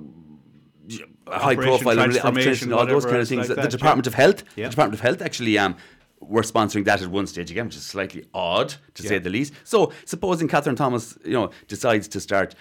[1.27, 3.47] high profile and all those kind of things.
[3.49, 4.09] like the that, Department yeah.
[4.09, 4.65] of Health, Yeah.
[4.65, 5.75] the Department of Health actually um,
[6.19, 9.53] were sponsoring that at one stage again, which is slightly odd to say the least.
[9.63, 12.55] So, supposing Kathryn Thomas, you know, decides to start.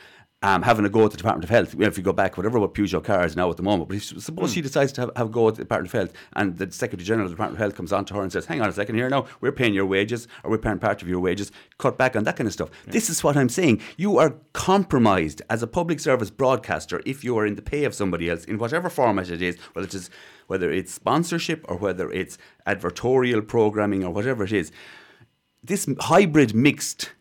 [0.45, 1.75] Um, having a go at the Department of Health.
[1.79, 4.05] If you go back, whatever what Peugeot car is now at the moment, but if,
[4.21, 4.55] suppose Hmm.
[4.55, 7.05] she decides to have, have a go at the Department of Health, and the Secretary
[7.05, 8.73] General of the Department of Health comes on to her and says, "Hang on a
[8.73, 11.53] second here now, we're paying your wages, or we're paying part of your wages.
[11.79, 13.81] Cut back on that kind of stuff." This is what I'm saying.
[13.97, 17.95] You are compromised as a public service broadcaster if you are in the pay of
[17.95, 20.11] somebody else in whatever format it is, whether it is
[20.49, 24.73] whether it's sponsorship or whether it's advertorial programming or whatever it is.
[25.63, 27.13] This hybrid mixed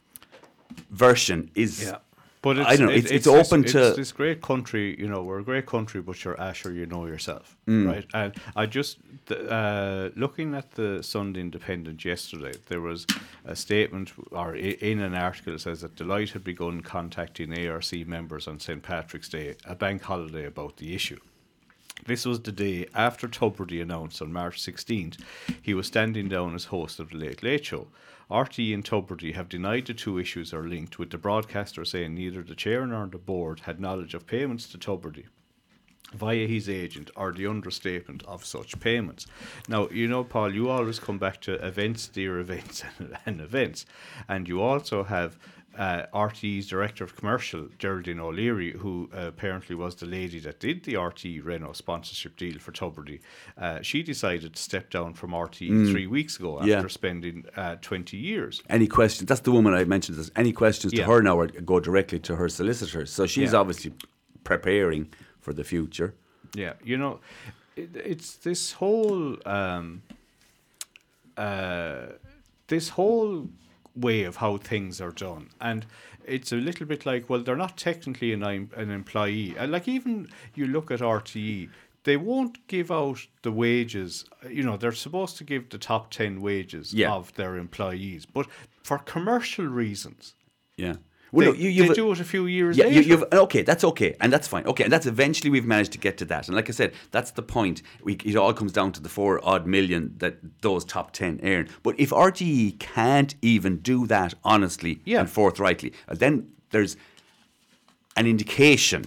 [0.90, 1.98] version is Yeah.
[2.44, 2.94] But it's, I don't know.
[2.94, 4.96] it- It's, it's, this- open to it's this great country.
[5.00, 7.88] You know, we're a great country, but you're Asher, you know yourself, Mm.
[7.88, 8.06] right?
[8.16, 8.98] And I just
[9.30, 13.06] uh, looking at the Sunday Independent yesterday, there was
[13.46, 18.48] a statement, or in an article, it says that Deloitte had begun contacting ARC members
[18.48, 21.20] on St Patrick's Day, a bank holiday, about the issue.
[22.08, 25.20] This was the day after Tubridy announced on March 16th
[25.62, 27.88] he was standing down as host of the Late Late Show.
[28.32, 32.42] RTE and Tubridy have denied the two issues are linked, with the broadcaster saying neither
[32.42, 35.26] the chair nor the board had knowledge of payments to Tubridy
[36.14, 39.28] via his agent or the understatement of such payments.
[39.68, 43.86] Now, you know, Paul, you always come back to events, dear events, and, and events.
[44.28, 45.38] And you also have
[45.78, 50.84] uh, RTE's Director of Commercial, Geraldine O'Leary, who uh, apparently was the lady that did
[50.84, 53.22] the RTE Renault sponsorship deal for Tubridy.
[53.58, 56.88] Uh, she decided to step down from RTE three weeks ago after Yeah.
[56.88, 58.62] spending uh, 20 years.
[58.70, 59.28] any questions.
[59.30, 60.18] That's the woman I mentioned.
[60.18, 61.06] There's any questions Yeah.
[61.06, 63.12] to her now or go directly to her solicitors.
[63.12, 63.60] So she's Yeah.
[63.60, 63.94] obviously
[64.44, 65.08] preparing
[65.40, 66.14] for the future.
[66.54, 67.20] Yeah, you know,
[67.78, 70.02] it, it's this whole um,
[71.38, 72.08] uh,
[72.68, 73.48] this whole
[73.96, 75.86] way of how things are done, and
[76.26, 80.30] it's a little bit like, well, they're not technically an an employee, and like even
[80.56, 81.70] you look at RTE.
[82.04, 84.26] They won't give out the wages.
[84.50, 87.14] You know, they're supposed to give the top 10 wages Yeah.
[87.14, 88.48] of their employees, but
[88.82, 90.34] for commercial reasons,
[90.78, 90.96] Yeah.
[91.34, 93.02] They, no, you, they you've- do it a few years Yeah, later.
[93.02, 93.62] you, you've okay.
[93.62, 94.66] That's okay, and that's fine.
[94.66, 96.48] Okay, and that's eventually we've managed to get to that.
[96.48, 97.82] And like I said, that's the point.
[98.04, 101.70] We, it all comes down to the four odd million that those top ten earn.
[101.84, 105.22] But if RTE can't even do that honestly Yeah.
[105.22, 106.98] and forthrightly, uh, then there's
[108.18, 109.06] an indication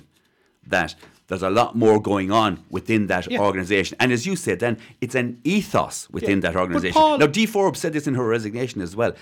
[0.66, 0.94] that
[1.28, 3.40] there's a lot more going on within that Yeah.
[3.40, 3.96] organisation.
[4.00, 6.50] And as you said, then it's an ethos within Yeah.
[6.50, 7.00] that organisation.
[7.18, 9.12] Now, Dee Forbes said this in her resignation as well.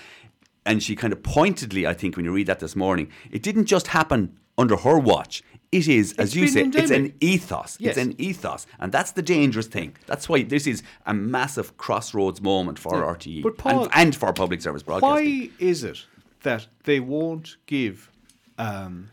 [0.65, 3.67] And she kind of pointedly, I think, when you read that this morning, it didn't
[3.67, 5.43] just happen under her watch.
[5.73, 7.79] It is, as It's you say, it's an ethos.
[7.81, 7.97] Yes.
[7.97, 8.67] It's an ethos.
[8.79, 9.97] And that's the dangerous thing.
[10.07, 14.33] That's why this is a massive crossroads moment for RTE But Paul- and, and for
[14.35, 15.41] public service broadcasting.
[15.41, 16.05] Why is it
[16.43, 18.11] that they won't give
[18.59, 19.11] um,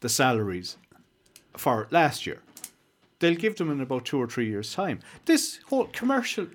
[0.00, 0.78] the salaries
[1.56, 2.40] for last year?
[3.18, 5.00] They'll give them in about two or three years' time.
[5.26, 6.46] This whole commercial.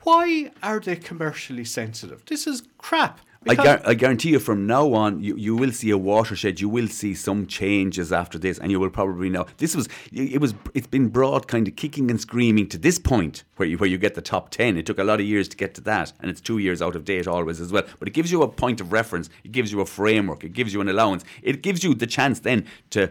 [0.00, 2.24] Why are they commercially sensitive?
[2.24, 3.20] This is crap.
[3.48, 6.60] I, gar- I guarantee you from now on, you, you will see a watershed.
[6.60, 10.40] You will see some changes after this, and you will probably know this was it
[10.40, 13.88] was it's been brought kind of kicking and screaming to this point where you where
[13.88, 14.76] you get the top ten.
[14.76, 16.96] It took a lot of years to get to that, and it's two years out
[16.96, 17.84] of date always as well.
[17.98, 19.28] But it gives you a point of reference.
[19.44, 20.44] It gives you a framework.
[20.44, 21.24] It gives you an allowance.
[21.42, 23.10] It gives you the chance then to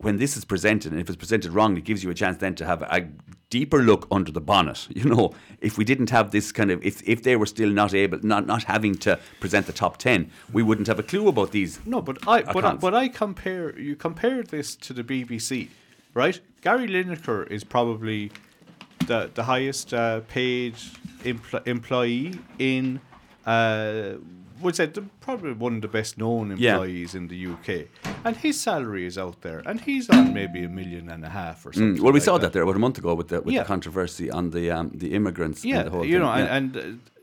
[0.00, 2.54] when this is presented, and if it's presented wrong, it gives you a chance then
[2.54, 3.08] to have a
[3.50, 4.86] deeper look under the bonnet.
[4.98, 7.94] You know, if we didn't have this kind of, if, if they were still not
[7.94, 11.52] able, not not having to present the top ten, we wouldn't have a clue about
[11.52, 11.78] these.
[11.86, 15.68] No, but I but I, but I compare you compare this to the BBC,
[16.14, 16.40] right?
[16.62, 18.30] Gary Lineker is probably
[19.06, 20.74] the the highest uh, paid
[21.24, 23.00] empl- employee in.
[23.46, 24.14] Uh,
[24.62, 24.86] would say
[25.20, 26.72] probably one of the best known Yeah.
[26.72, 27.68] employees in the UK,
[28.24, 31.64] and his salary is out there, and he's on maybe a million and a half
[31.66, 31.96] or something.
[31.96, 32.52] Mm, well, we like saw that.
[32.52, 33.62] there about a month ago with the with Yeah.
[33.62, 35.64] the controversy on the um, the immigrants.
[35.64, 36.20] Yeah, and the whole you thing.
[36.22, 36.56] know, yeah.
[36.56, 37.17] and, and uh,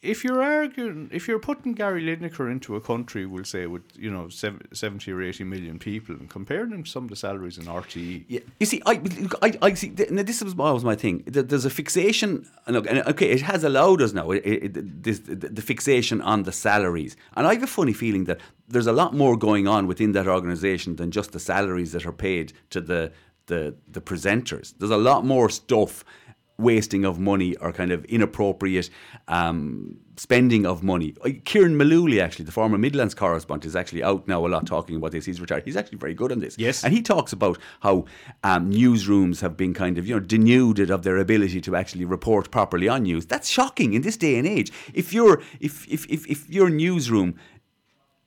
[0.00, 4.10] if you're arguing, if you're putting Gary Lineker into a country, we'll say with you
[4.10, 7.64] know seventy or eighty million people, and comparing them to some of the salaries in
[7.64, 9.00] RTE, Yeah, you see, I,
[9.42, 9.88] I, I see.
[9.88, 11.24] This was always my thing.
[11.26, 12.48] There's a fixation.
[12.66, 14.30] and okay, it has allowed us now.
[14.30, 18.24] It, it, this, the, the fixation on the salaries, and I have a funny feeling
[18.24, 22.06] that there's a lot more going on within that organisation than just the salaries that
[22.06, 23.12] are paid to the
[23.46, 24.74] the the presenters.
[24.78, 26.04] There's a lot more stuff,
[26.58, 28.90] wasting of money or kind of inappropriate.
[29.28, 31.14] Um, Spending of money.
[31.24, 34.96] Uh, Ciaran Mullooly, actually, the former Midlands correspondent, is actually out now a lot talking
[34.96, 35.24] about this.
[35.24, 35.62] He's retired.
[35.64, 36.58] He's actually very good on this.
[36.58, 36.82] Yes.
[36.82, 38.04] And he talks about how
[38.42, 42.50] um, newsrooms have been kind of, you know, denuded of their ability to actually report
[42.50, 43.26] properly on news.
[43.26, 44.72] That's shocking in this day and age.
[44.92, 47.36] If your if if if, if your newsroom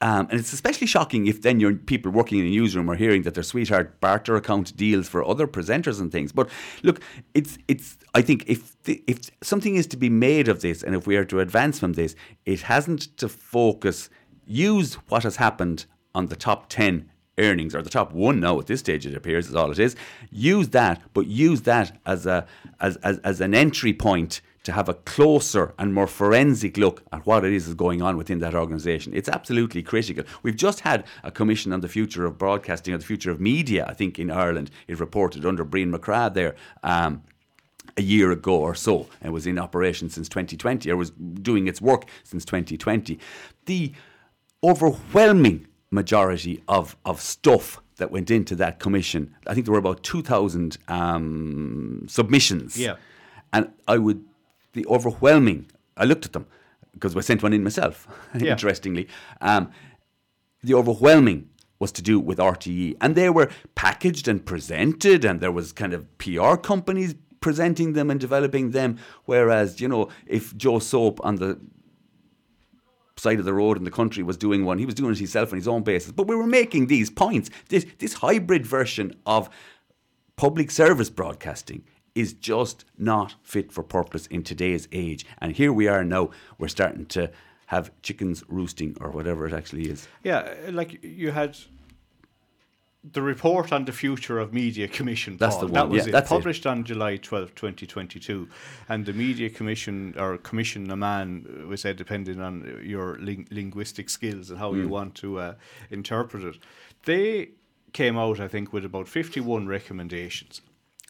[0.01, 3.21] um, and it's especially shocking if then your people working in a newsroom are hearing
[3.21, 6.31] that their sweetheart barter account deals for other presenters and things.
[6.31, 6.49] But
[6.81, 7.01] look,
[7.35, 7.97] it's it's.
[8.15, 11.15] I think if the, if something is to be made of this, and if we
[11.17, 14.09] are to advance from this, it hasn't to focus.
[14.47, 15.85] Use what has happened
[16.15, 19.47] on the top ten earnings or the top one now at this stage it appears
[19.47, 19.95] is all it is
[20.29, 22.45] use that but use that as a
[22.81, 27.25] as, as, as an entry point to have a closer and more forensic look at
[27.25, 29.13] what it is is going on within that organisation.
[29.13, 30.23] It's absolutely critical.
[30.43, 33.85] We've just had a commission on the future of broadcasting or the future of media,
[33.87, 34.69] I think, in Ireland.
[34.87, 36.55] It reported under Brian MacCraith there.
[36.83, 37.23] Um,
[37.97, 41.81] a year ago or so, and was in operation since 2020, or was doing its
[41.81, 43.19] work since 2020.
[43.65, 43.91] The
[44.63, 50.03] overwhelming majority of, of stuff that went into that commission, I think there were about
[50.03, 52.77] 2,000 um, submissions.
[52.77, 52.95] Yeah.
[53.51, 54.23] And I would,
[54.73, 56.45] the overwhelming, I looked at them
[56.93, 58.07] because I sent one in myself,
[58.39, 58.51] Yeah.
[58.53, 59.07] interestingly.
[59.41, 59.71] Um,
[60.63, 62.95] the overwhelming was to do with RTE.
[63.01, 68.11] And they were packaged and presented, and there was kind of PR companies presenting them
[68.11, 68.97] and developing them.
[69.25, 71.59] Whereas, you know, if Joe Soap on the
[73.17, 75.51] side of the road in the country was doing one, he was doing it himself
[75.51, 76.11] on his own basis.
[76.11, 77.49] But we were making these points.
[77.69, 79.49] This this hybrid version of
[80.35, 81.83] public service broadcasting
[82.15, 85.25] is just not fit for purpose in today's age.
[85.39, 87.31] And here we are now, we're starting to
[87.67, 90.07] have chickens roosting or whatever it actually is.
[90.23, 91.57] Yeah, like you had
[93.13, 95.37] the report on the future of media commission.
[95.37, 95.67] That's Paul.
[95.67, 96.11] the That was yeah, it.
[96.11, 96.35] that's it.
[96.35, 98.47] published on July twelfth, 2022.
[98.89, 104.09] And the media commission or Coimisiún na Meán we said depending on your ling- linguistic
[104.09, 104.89] skills and how you Mm.
[104.89, 105.53] want to uh,
[105.89, 106.57] interpret it.
[107.05, 107.51] They
[107.93, 110.61] came out, I think, with about 51 recommendations.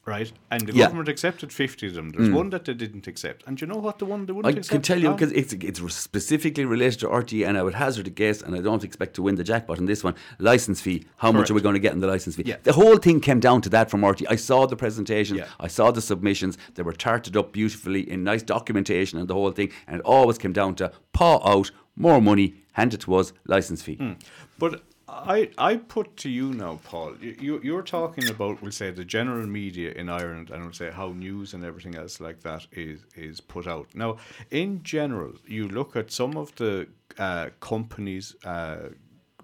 [0.03, 0.85] Right, and the Yeah.
[0.85, 2.09] government accepted fifty of them.
[2.09, 4.35] There's one that they didn't accept, and do you know what the one they I
[4.35, 4.71] wouldn't accept?
[4.71, 8.07] I can tell you because it's it's specifically related to RTE, and I would hazard
[8.07, 10.15] a guess, and I don't expect to win the jackpot on this one.
[10.39, 11.03] License fee.
[11.17, 12.43] How much are we going to get in the license fee?
[12.47, 12.55] Yeah.
[12.63, 14.25] The whole thing came down to that from RTE.
[14.27, 15.45] I saw the presentations, Yeah.
[15.59, 16.57] I saw the submissions.
[16.73, 20.39] They were tarted up beautifully in nice documentation and the whole thing, and it always
[20.39, 23.97] came down to paw out more money, hand it to us, license fee.
[23.97, 24.13] Hmm.
[24.57, 24.81] But
[25.13, 27.15] I, I put to you now, Paul.
[27.19, 30.89] You, you you're talking about, we'll say, the general media in Ireland, and we'll say
[30.89, 33.87] how news and everything else like that is is put out.
[33.93, 34.17] Now,
[34.49, 38.89] in general, you look at some of the uh, companies, uh,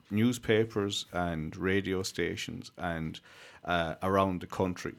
[0.10, 3.20] newspapers, and radio stations, and
[3.66, 4.96] uh, around the country,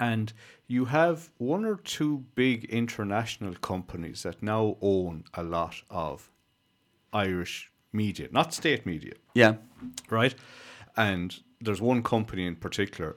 [0.00, 0.32] and
[0.66, 6.28] you have one or two big international companies that now own a lot of
[7.12, 9.54] Irish media, not state media, Yeah.
[10.10, 10.34] right?
[10.96, 13.16] And there's one company in particular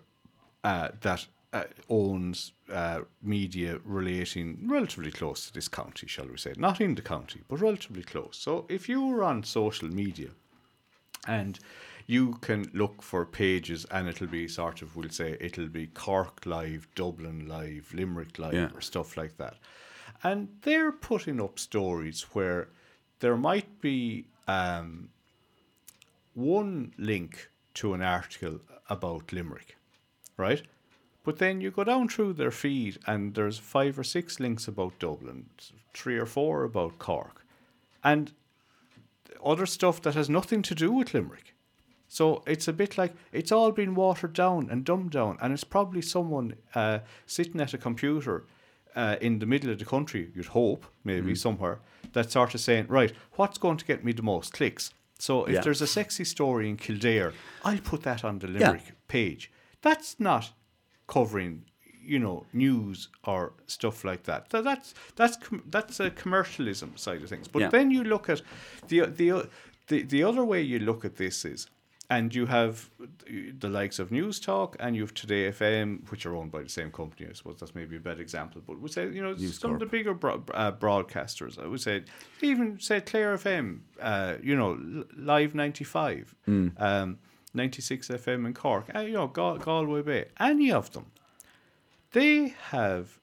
[0.63, 6.53] uh, that uh, owns uh, media relating relatively close to this county, shall we say?
[6.57, 8.37] Not in the county, but relatively close.
[8.37, 10.29] So if you were on social media
[11.27, 11.59] and
[12.07, 16.45] you can look for pages and it'll be sort of, we'll say, it'll be Cork
[16.45, 18.69] Live, Dublin Live, Limerick Live, Yeah.
[18.73, 19.55] or stuff like that.
[20.23, 22.69] And they're putting up stories where
[23.19, 25.09] there might be um,
[26.33, 29.77] one link to an article about Limerick,
[30.37, 30.61] right?
[31.23, 34.99] But then you go down through their feed and there's five or six links about
[34.99, 35.45] Dublin,
[35.93, 37.45] three or four about Cork,
[38.03, 38.33] and
[39.43, 41.53] other stuff that has nothing to do with Limerick.
[42.07, 45.63] So it's a bit like it's all been watered down and dumbed down, and it's
[45.63, 48.43] probably someone uh, sitting at a computer
[48.95, 51.79] uh, in the middle of the country, you'd hope, maybe somewhere,
[52.13, 54.93] that's sort of saying, right, what's going to get me the most clicks?
[55.19, 55.61] So if Yeah.
[55.61, 59.51] there's a sexy story in Kildare, I'll put that on the Limerick page.
[59.81, 60.51] That's not
[61.07, 61.65] covering
[62.05, 64.49] you know, news or stuff like that.
[64.49, 67.47] Tha- That's that's com- that's a commercialism side of things.
[67.47, 67.69] But Yeah.
[67.69, 68.41] then you look at
[68.89, 69.47] the the
[69.87, 71.67] the the other way you look at this is.
[72.15, 72.89] And you have
[73.61, 76.91] the likes of Newstalk and you have Today FM, which are owned by the same
[76.91, 77.27] company.
[77.29, 79.79] I suppose that's maybe a bad example, but we say you know News some of
[79.79, 81.53] the bigger bro- uh, broadcasters.
[81.63, 82.03] I would say
[82.41, 84.71] even say Clare FM, uh, you know,
[85.17, 87.17] Live ninety five, um,
[87.53, 91.05] ninety six FM in Cork, uh, you know, Gal- Galway Bay, any of them,
[92.11, 93.19] they have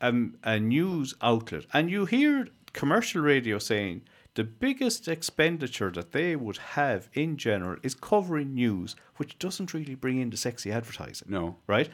[0.00, 4.02] um, a news outlet, and you hear commercial radio saying
[4.38, 9.96] the biggest expenditure that they would have in general is covering news, which doesn't really
[9.96, 11.26] bring in the sexy advertising.
[11.28, 11.56] No.
[11.66, 11.88] right?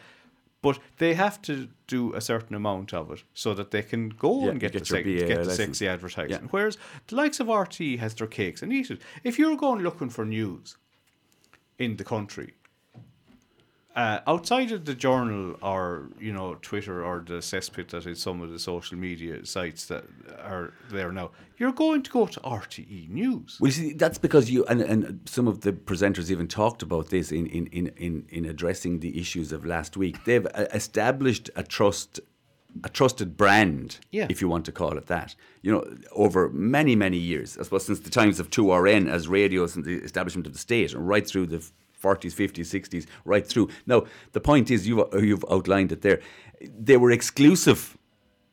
[0.61, 4.45] But they have to do a certain amount of it so that they can go
[4.45, 6.43] Yeah, and get, get the, BA get the sexy advertising.
[6.43, 6.49] Yeah.
[6.51, 6.77] Whereas
[7.07, 9.01] the likes of RT has their cakes and eat it.
[9.23, 10.77] If you're going looking for news
[11.79, 12.53] in the country,
[13.97, 18.41] uh, outside of the journal or you know Twitter or the cesspit that is some
[18.43, 20.05] of the social media sites that
[20.43, 23.59] are there now, you're going to go to RTE News.
[23.61, 27.11] Well, you see, that's because you and, and some of the presenters even talked about
[27.11, 30.25] this in, in, in, in, in addressing the issues of last week.
[30.25, 32.19] They've uh, established a trust,
[32.83, 34.27] a trusted brand, Yeah.
[34.29, 35.37] if you want to call it that.
[35.63, 39.29] You know, over many many years, I suppose since the times of Two RN as
[39.29, 41.65] radio, and the establishment of the state, and right through the
[42.05, 43.69] 40s, 50s, 60s, right through.
[43.87, 46.21] Now, the point is, you've you've outlined it there.
[46.61, 47.99] They were exclusive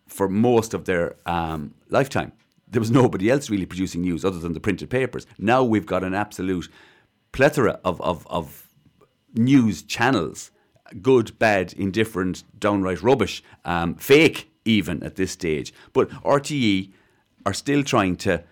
[0.07, 2.31] for most of their um, lifetime.
[2.67, 5.25] There was nobody else really producing news other than the printed papers.
[5.37, 6.67] Now we've got an absolute
[7.31, 8.67] plethora of, of, of
[9.33, 10.51] news channels
[11.01, 15.73] good, bad, indifferent, downright rubbish, um, fake even at this stage.
[15.93, 16.91] But RTE
[17.45, 18.43] are still trying to,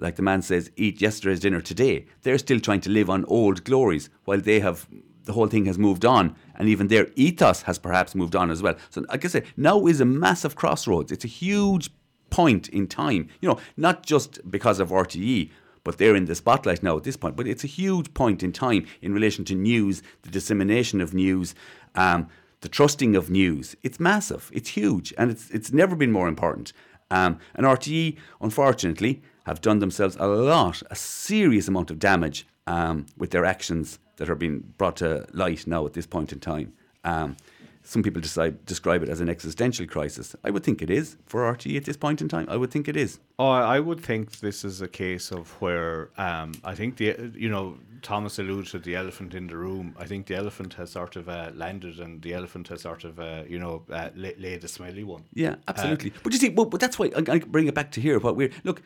[0.00, 2.06] like the man says, eat yesterday's dinner today.
[2.22, 4.86] They're still trying to live on old glories while they have.
[5.24, 8.62] The whole thing has moved on, and even their ethos has perhaps moved on as
[8.62, 8.76] well.
[8.88, 11.12] So, like I said, now is a massive crossroads.
[11.12, 11.90] It's a huge
[12.30, 13.28] point in time.
[13.42, 15.50] You know, not just because of RTE,
[15.84, 17.36] but they're in the spotlight now at this point.
[17.36, 21.54] But it's a huge point in time in relation to news, the dissemination of news,
[21.94, 22.28] um,
[22.60, 23.76] the trusting of news.
[23.82, 24.50] It's massive.
[24.52, 26.72] It's huge, and it's it's never been more important.
[27.10, 33.06] Um, and RTE, unfortunately, have done themselves a lot, a serious amount of damage um,
[33.16, 36.72] with their actions that are being brought to light now at this point in time.
[37.04, 37.36] Um,
[37.82, 40.36] some people decide, describe it as an existential crisis.
[40.44, 42.46] I would think it is for RTE at this point in time.
[42.50, 43.18] I would think it is.
[43.38, 47.48] Oh, I would think this is a case of where um, I think the you
[47.48, 49.94] know Thomas alluded to the elephant in the room.
[49.98, 53.18] I think the elephant has sort of uh, landed, and the elephant has sort of
[53.18, 55.24] uh, you know uh, laid a smelly one.
[55.34, 56.12] Yeah, absolutely.
[56.22, 58.18] but you see, well, but that's why I, I bring it back to here.
[58.18, 58.82] What we're look,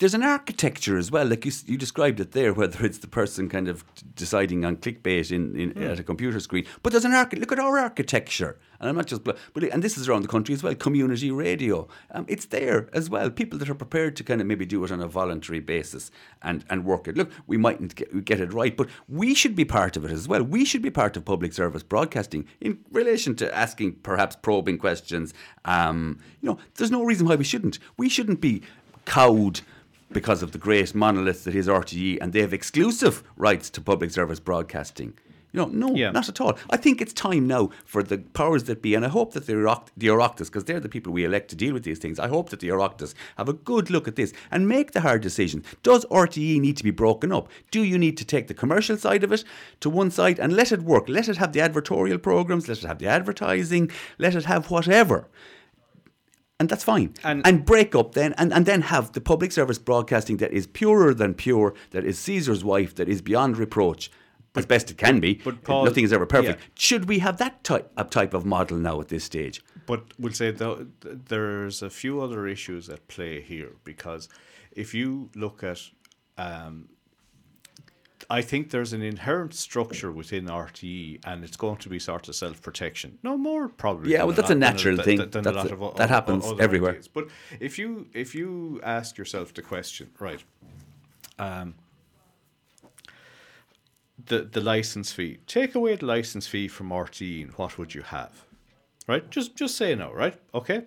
[0.00, 1.26] there's an architecture as well.
[1.26, 3.84] Like you, you described it there, whether it's the person kind of
[4.16, 6.66] deciding on clickbait in, in at a computer screen.
[6.82, 7.34] But there's an arch.
[7.34, 10.54] Look at our architecture, and I'm not just, but and this is around the country
[10.54, 10.74] as well.
[10.74, 13.30] Community radio, um, it's there as well.
[13.30, 16.10] People that are prepared to kind of maybe do it on a voluntary basis
[16.42, 17.16] and and work it.
[17.16, 20.26] Look, we mightn't get, get it right, but we should be part of it as
[20.26, 20.42] well.
[20.42, 25.34] We should be part of public service broadcasting in relation to asking perhaps probing questions.
[25.66, 27.78] Um, you know, there's no reason why we shouldn't.
[27.98, 28.62] We shouldn't be
[29.04, 29.60] cowed
[30.12, 34.10] because of the great monolith that is RTE and they have exclusive rights to public
[34.10, 35.14] service broadcasting.
[35.52, 36.12] You know, no, Yeah.
[36.12, 36.56] not at all.
[36.70, 39.54] I think it's time now for the powers that be, and I hope that the,
[39.54, 42.28] Oireacht- the Oireachtas, because they're the people we elect to deal with these things, I
[42.28, 45.64] hope that the Oireachtas have a good look at this and make the hard decision.
[45.82, 47.48] Does RTE need to be broken up?
[47.72, 49.42] Do you need to take the commercial side of it
[49.80, 51.08] to one side and let it work?
[51.08, 55.26] Let it have the advertorial programs, let it have the advertising, let it have whatever
[56.60, 57.14] and that's fine.
[57.24, 60.66] And- And, break up then, and, and then have the public service broadcasting that is
[60.68, 64.10] purer than pure, that is Caesar's wife, that is beyond reproach,
[64.54, 65.40] as best it can be.
[65.44, 66.60] but Paul- nothing is ever perfect.
[66.60, 66.66] yeah.
[66.74, 69.62] Should we have that type, type of model now at this stage?
[69.86, 74.28] But we'll say though there's a few other issues at play here because
[74.70, 75.80] if you look at,
[76.38, 76.88] um,
[78.32, 82.36] I think there's an inherent structure within RTE, and it's going to be sort of
[82.36, 83.18] self protection.
[83.24, 84.12] No more probably.
[84.12, 85.16] Yeah, well, that's a lot- natural than- thing.
[85.18, 86.92] than a That's lot a- of that happens other everywhere.
[86.92, 87.08] ideas.
[87.08, 87.26] But
[87.58, 90.42] if you if you ask yourself the question, right?
[91.40, 91.74] Um,
[94.26, 95.38] the the license fee.
[95.46, 98.44] Take away the license fee from RTE, and what would you have?
[99.08, 99.28] Right?
[99.30, 100.12] Just just say no.
[100.12, 100.38] Right?
[100.54, 100.84] Okay.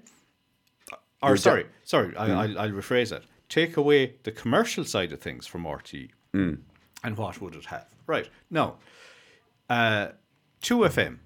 [1.22, 2.16] Or You're sorry, sorry.
[2.18, 3.24] I, I'll, I'll rephrase it.
[3.48, 6.10] Take away the commercial side of things from RTE,
[7.04, 7.86] and what would it have?
[8.08, 8.78] Right now,
[9.70, 10.10] uh,
[10.62, 11.20] two FM.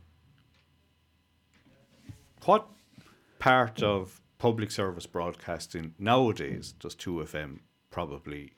[2.45, 2.67] What
[3.39, 7.59] part of public service broadcasting nowadays does two FM
[7.89, 8.53] probably?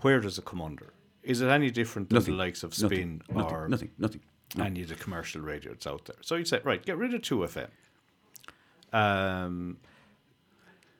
[0.00, 0.92] Where does it come under?
[1.22, 2.34] Is it any different than Nothing.
[2.34, 2.98] the likes of Nothing.
[2.98, 4.20] Spin nothing, or nothing, nothing.
[4.58, 6.16] and you the commercial radio that's out there.
[6.20, 7.68] So you'd say, right, get rid of 2FM.
[8.92, 9.78] Um,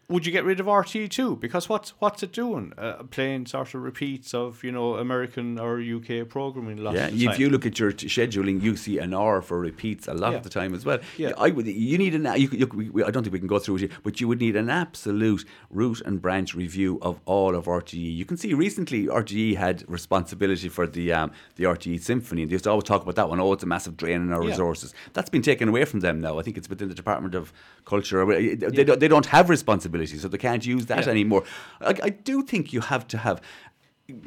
[0.09, 1.37] would you get rid of RT too?
[1.37, 2.73] Because what's what's it doing?
[2.79, 6.77] Uh, playing sort of repeats of you know American or UK programming.
[6.77, 10.07] Lots Yeah, if you look at your t- scheduling, you see an hour for repeats
[10.07, 10.37] a lot Yeah.
[10.39, 10.99] of the time as well.
[11.17, 11.33] Yeah.
[11.39, 11.67] I would.
[11.67, 12.25] You need an.
[12.41, 14.41] You, you, we, I don't think we can go through it, here, but you would
[14.41, 18.17] need an absolute root and branch review of all of RTE.
[18.17, 22.55] You can see recently RTE had responsibility for the um, the RTE Symphony, and they
[22.55, 23.41] used to always talk about that one.
[23.41, 24.51] Oh, it's a massive drain on our Yeah.
[24.51, 24.95] resources.
[25.15, 26.39] That's been taken away from them now.
[26.39, 27.53] I think it's within the Department of
[27.85, 28.25] Culture.
[28.27, 28.55] They,
[28.85, 31.11] don't, they don't have responsibility, so they can't use that Yeah.
[31.13, 31.45] anymore.
[31.81, 33.41] I, I do think you have to have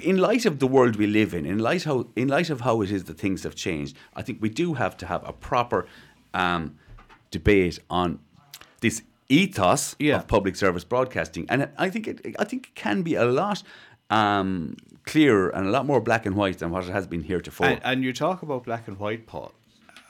[0.02, 2.82] in light of the world we live in, in light how in light of how
[2.82, 5.86] it is that things have changed, I think we do have to have a proper
[6.34, 6.76] um,
[7.32, 8.20] debate on
[8.82, 10.18] this ethos Yeah.
[10.18, 13.64] of public service broadcasting, and I think it, I think it can be a lot
[14.10, 17.68] um, clearer and a lot more black and white than what it has been heretofore.
[17.68, 19.52] And, and you talk about black and white, Paul.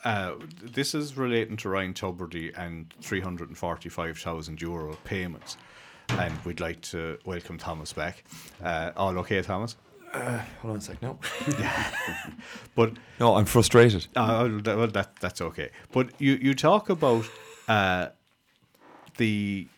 [0.04, 5.56] Uh, this is relating to Ryan Tubridy and 345,000 euro payments.
[6.10, 8.24] And we'd like to welcome Thomas back.
[8.64, 9.76] Uh, all okay, Thomas?
[10.12, 11.00] Hold on a sec.
[11.02, 11.18] No,
[12.74, 14.08] But no, I'm frustrated.
[14.16, 15.70] uh, well, well, that that's okay.
[15.92, 17.26] But you you talk about
[17.68, 18.08] uh,
[19.18, 19.68] the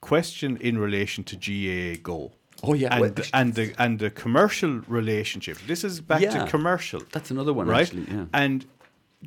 [0.00, 2.32] question in relation to GAA Go.
[2.62, 5.58] Oh, yeah, and well, the, and the and the commercial relationship.
[5.66, 6.44] This is back Yeah.
[6.44, 7.02] to commercial.
[7.10, 7.82] That's another one, right?
[7.82, 8.26] actually, yeah.
[8.32, 8.64] And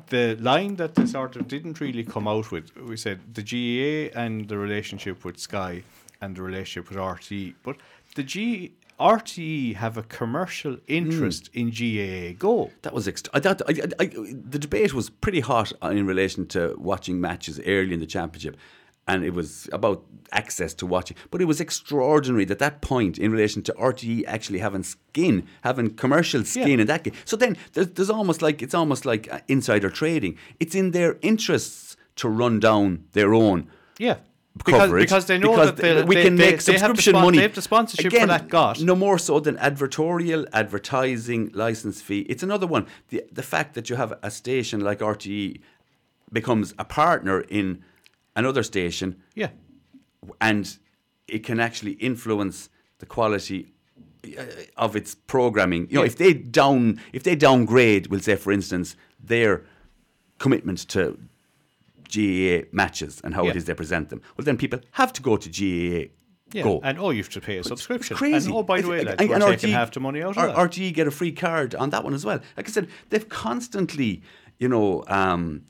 [0.08, 4.18] the line that they sort of didn't really come out with, we said the GAA
[4.18, 5.82] and the relationship with Sky
[6.20, 7.76] and the relationship with RTE, but
[8.14, 11.60] the G RTE have a commercial interest mm.
[11.60, 12.72] in GAA Go.
[12.82, 16.46] That was ext- I thought I, I, I, the debate was pretty hot in relation
[16.48, 18.56] to watching matches early in the championship,
[19.08, 21.16] and it was about access to watching.
[21.30, 25.94] But it was extraordinary that that point in relation to RTE actually having skin, having
[25.94, 26.82] commercial skin Yeah.
[26.82, 27.14] in that game.
[27.24, 30.36] So then there's, there's almost like it's almost like uh, insider trading.
[30.60, 34.16] It's in their interests to run down their own Yeah.
[34.64, 36.86] Because, because they know because that they, we they- can they- make they have the
[36.88, 37.38] subscription spon- money.
[37.38, 38.80] They have the sponsorship Again, for that got.
[38.80, 42.22] No more so than advertorial, advertising, license fee.
[42.32, 42.84] It's another one.
[43.10, 45.60] The the fact that you have a station like RTE
[46.32, 47.84] becomes a partner in
[48.40, 49.50] another station Yeah.
[50.40, 50.64] and
[51.26, 52.56] it can actually influence
[53.00, 53.60] the quality
[54.38, 54.42] uh,
[54.76, 55.82] of its programming.
[55.90, 56.12] You know, Yeah.
[56.12, 58.88] if they down if they downgrade, we'll say for instance,
[59.32, 59.52] their
[60.38, 61.00] commitment to
[62.14, 63.50] GAA matches and how Yeah.
[63.50, 66.02] it is they present them, well then people have to go to GAA.
[66.52, 66.62] Yeah.
[66.62, 66.80] Go.
[66.82, 68.16] And oh, you have to pay a subscription.
[68.16, 68.46] Crazy.
[68.48, 70.56] And oh, by the way, we're and RTE half the money out of.
[70.56, 72.40] RTE get a free card on that one as well.
[72.56, 74.22] Like I said, they've constantly,
[74.58, 75.64] you know, um,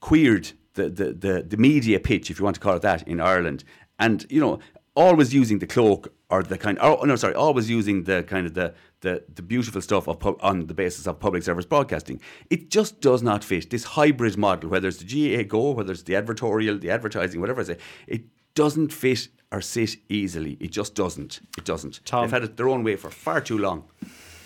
[0.00, 3.20] queered the, the, the, the media pitch, if you want to call it that, in
[3.20, 3.64] Ireland.
[3.98, 4.60] And, you know,
[4.96, 8.54] always using the cloak or the kind oh no sorry always using the kind of
[8.54, 12.20] the the, the beautiful stuff of pub, on the basis of public service broadcasting.
[12.50, 13.70] It just does not fit.
[13.70, 17.60] This hybrid model whether it's the GAA go whether it's the advertorial the advertising whatever
[17.60, 20.56] I say it doesn't fit or sit easily.
[20.60, 21.40] It just doesn't.
[21.56, 22.00] It doesn't.
[22.04, 23.84] Tom- they've had it their own way for far too long.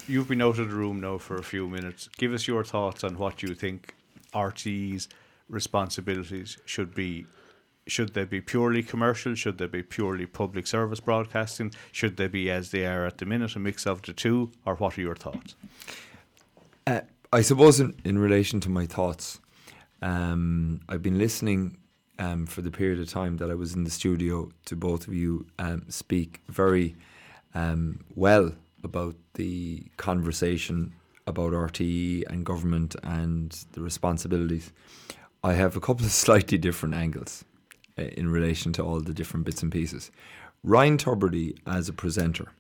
[0.07, 2.09] You've been out of the room now for a few minutes.
[2.17, 3.95] Give us your thoughts on what you think
[4.35, 5.09] RT's
[5.49, 7.27] responsibilities should be.
[7.87, 9.35] Should they be purely commercial?
[9.35, 11.75] Should they be purely public service broadcasting?
[11.93, 14.53] Should they be as they are at the minute, a mix of the two?
[14.65, 15.55] Or what are your thoughts?
[16.87, 19.39] Uh, I suppose in, in relation to my thoughts,
[20.01, 21.77] um, I've been listening
[22.19, 25.15] um, for the period of time that I was in the studio to both of
[25.15, 26.97] you um, speak very
[27.55, 30.95] um, well about the conversation
[31.27, 34.73] about RTE and government and the responsibilities.
[35.45, 37.45] I have a couple of slightly different angles
[37.99, 40.11] uh, in relation to all the different bits and pieces.
[40.63, 42.53] Ryan Tubridy as a presenter,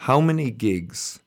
[0.00, 1.20] how many gigs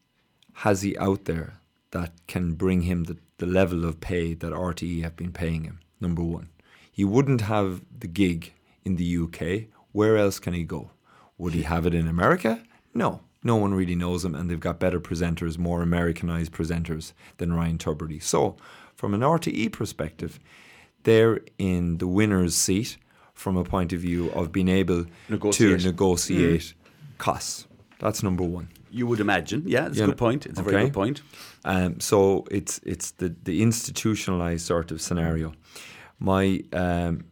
[0.54, 1.56] has he out there
[1.90, 5.80] that can bring him the, the level of pay that RTE have been paying him?
[6.00, 6.50] Number one.
[6.92, 8.54] He wouldn't have the gig
[8.86, 9.70] in the UK.
[9.92, 10.92] Where else can he go?
[11.40, 12.62] Would he have it in America?
[12.94, 13.22] No.
[13.42, 17.78] No one really knows him, and they've got better presenters, more Americanized presenters than Ryan
[17.78, 18.22] Tubridy.
[18.22, 18.58] So,
[18.96, 20.42] from an RTE perspective,
[21.04, 22.98] they're in the winner's seat
[23.34, 25.80] from a point of view of being able Negotiate.
[25.80, 26.74] to negotiate
[27.18, 27.68] costs.
[28.00, 28.68] That's number one.
[28.92, 31.22] you would imagine yeah it's a good point it's a very good point
[31.66, 35.52] Um, so it's it's the the institutionalized sort of scenario.
[36.20, 37.26] My um,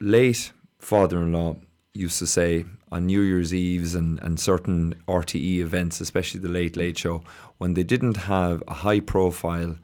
[0.00, 1.56] late father-in-law
[1.94, 6.76] used to say on New Year's Eves and, and certain RTE events, especially the Late
[6.76, 7.22] Late Show,
[7.58, 9.76] when they didn't have a high-profile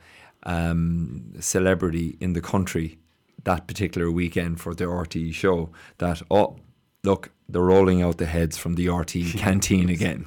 [0.45, 2.99] um, celebrity in the country
[3.45, 6.57] that particular weekend for the RTE show, that oh
[7.05, 10.27] look, they're rolling out the heads from the RTE canteen again.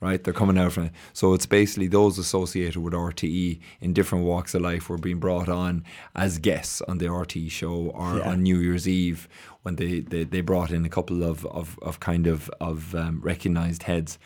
[0.00, 0.22] right?
[0.24, 0.92] They're coming out from it.
[1.12, 5.48] so it's basically those associated with RTE in different walks of life were being brought
[5.48, 5.84] on
[6.14, 8.30] as guests on the RTE show or Yeah.
[8.30, 9.28] on New Year's Eve
[9.62, 13.20] when they, they, they brought in a couple of of, of kind of of um,
[13.22, 14.18] recognized heads.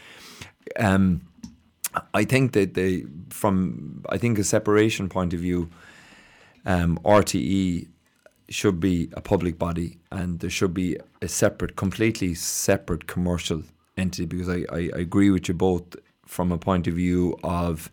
[0.79, 1.23] Um,
[2.15, 5.71] I think that they from I think a separation point of view,
[6.67, 7.89] um, RTE
[8.49, 13.63] should be a public body and there should be a separate, completely separate commercial
[13.97, 17.91] entity because I, I, I agree with you both from a point of view of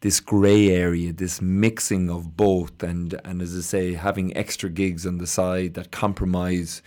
[0.00, 5.06] this grey area, this mixing of both, and, and as I say, having extra gigs
[5.06, 6.82] on the side that compromise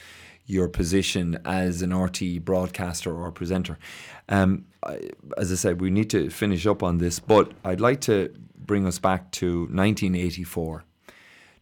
[0.46, 3.78] your position as an RTE broadcaster or presenter.
[4.28, 8.02] Um, I, as I said, we need to finish up on this, but I'd like
[8.02, 10.84] to bring us back to 1984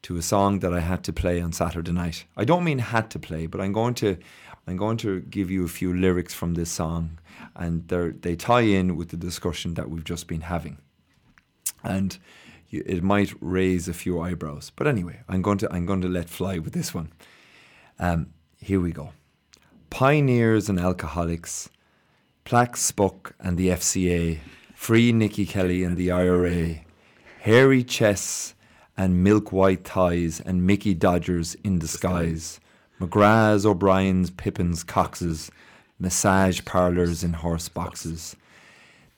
[0.03, 2.26] to a song that I had to play on Saturday night.
[2.36, 4.17] I don't mean had to play, but I'm going to
[4.65, 7.19] I'm going to give you a few lyrics from this song,
[7.55, 10.78] and they tie in with the discussion that we've just been having,
[11.84, 12.17] and
[12.69, 14.71] you, it might raise a few eyebrows.
[14.76, 17.11] But anyway, I'm going to I'm going to let fly with this one.
[17.99, 19.11] Um, here we go.
[19.89, 21.69] Pioneers and alcoholics,
[22.46, 24.39] Plaque Spuck and the FCA,
[24.76, 26.76] Free Nicky Kelly and the IRA,
[27.41, 28.54] hairy chests
[28.98, 32.60] and milk white ties and Mickey Dodgers in Disguise,
[33.00, 35.52] McGrath's, O'Brien's, Pippin's, Cox's,
[36.00, 38.36] massage parlours in horse boxes.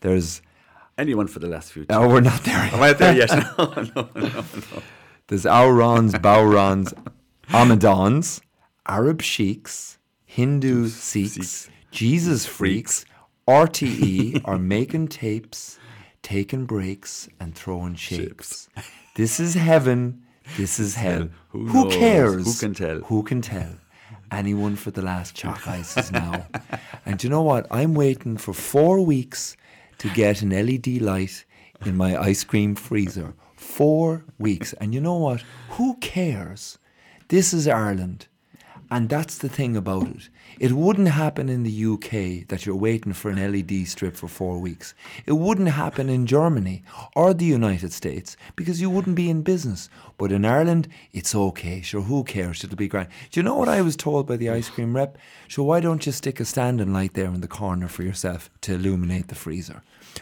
[0.02, 0.42] There's
[0.98, 1.86] Anyone for the last few.
[1.90, 2.56] oh, we're not there.
[2.56, 3.30] Am I there yet?
[3.58, 4.44] No, no, no, no.
[5.28, 6.94] There's Aurons, Baurons,
[7.50, 8.40] Amadons,
[8.88, 13.04] Arab sheiks, Hindu Sikhs, Jesus freaks,
[13.48, 15.78] RTE are making tapes,
[16.24, 18.68] taking breaks, and throwing shapes.
[19.16, 20.24] This is heaven.
[20.58, 21.30] This is hell.
[21.50, 22.46] Who Who, cares?
[22.46, 23.00] Who can tell?
[23.02, 23.76] Who can tell?
[24.32, 26.48] Anyone for the last chalk ices now.
[27.06, 27.68] and you know what?
[27.70, 29.56] I'm waiting for four weeks
[30.00, 31.46] to get an LED light
[31.86, 33.36] in my ice cream freezer.
[33.56, 34.74] Four weeks.
[34.74, 35.44] And you know what?
[35.72, 36.80] Who cares?
[37.28, 38.28] This is Ireland.
[38.92, 40.30] And that's the thing about it.
[40.60, 44.60] It wouldn't happen in the UK that you're waiting for an LED strip for four
[44.60, 44.94] weeks.
[45.26, 46.84] It wouldn't happen in Germany
[47.16, 49.90] or the United States because you wouldn't be in business.
[50.18, 51.82] But in Ireland, it's okay.
[51.82, 52.64] Sure, who cares?
[52.64, 53.10] It'll be grand.
[53.32, 55.18] Do you know what I was told by the ice cream rep?
[55.48, 58.76] Sure, why don't you stick a standing light there in the corner for yourself to
[58.76, 59.82] illuminate the freezer?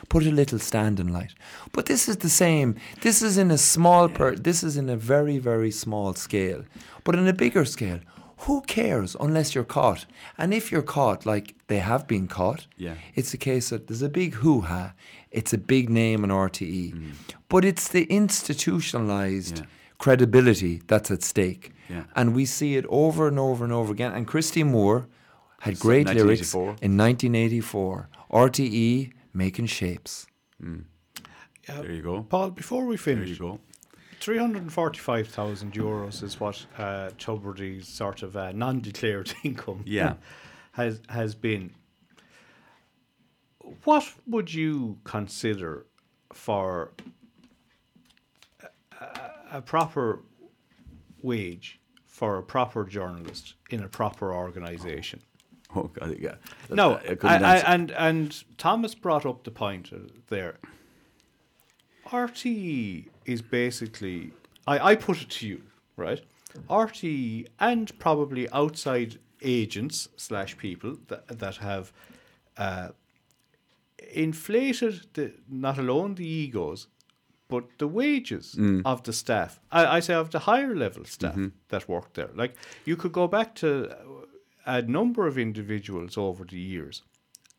[0.09, 1.33] Put a little standing light.
[1.71, 2.75] But this is the same.
[3.01, 4.35] This is in a small per.
[4.35, 6.63] This is in a very very small scale.
[7.03, 7.99] But in a bigger scale,
[8.45, 10.05] who cares unless you're caught?
[10.37, 12.95] And if you're caught, like they have been caught, Yeah.
[13.15, 14.93] it's a case that there's a big hoo ha.
[15.31, 17.11] It's a big name in RTE, Mm.
[17.49, 19.65] but it's the institutionalized Yeah.
[19.97, 21.71] credibility that's at stake.
[21.89, 22.03] Yeah.
[22.15, 24.11] And we see it over and over and over again.
[24.13, 25.07] And Christy Moore
[25.61, 26.75] had great lyrics 1984.
[26.81, 28.09] in 1984.
[28.29, 30.27] RTE making shapes.
[30.59, 32.23] There you go.
[32.23, 33.59] Paul, before we There finish, you go.
[34.23, 37.09] 345,000 euros is what uh,
[37.81, 40.13] sort of uh, non-declared income Yeah.
[40.71, 41.71] has has been.
[43.83, 45.85] What would you consider
[46.33, 46.91] for
[49.01, 49.07] a,
[49.57, 50.19] a- proper
[51.21, 55.19] wage for a proper journalist in a proper organisation?
[55.75, 56.35] Oh, God, yeah.
[56.69, 59.97] That- No, I I, I, and and Thomas brought up the point uh,
[60.29, 60.59] there.
[62.07, 64.31] RTE is basically,
[64.67, 65.61] I, I put it to you,
[65.97, 66.21] right?
[66.69, 71.91] RTE and probably outside agents slash people that that have
[72.57, 72.89] uh,
[74.13, 76.87] inflated the not alone the egos,
[77.49, 79.59] but the wages of the staff.
[79.71, 81.35] I, I say of the higher level staff
[81.69, 82.29] that work there.
[82.35, 83.89] Like you could go back to
[84.65, 87.03] a number of individuals over the years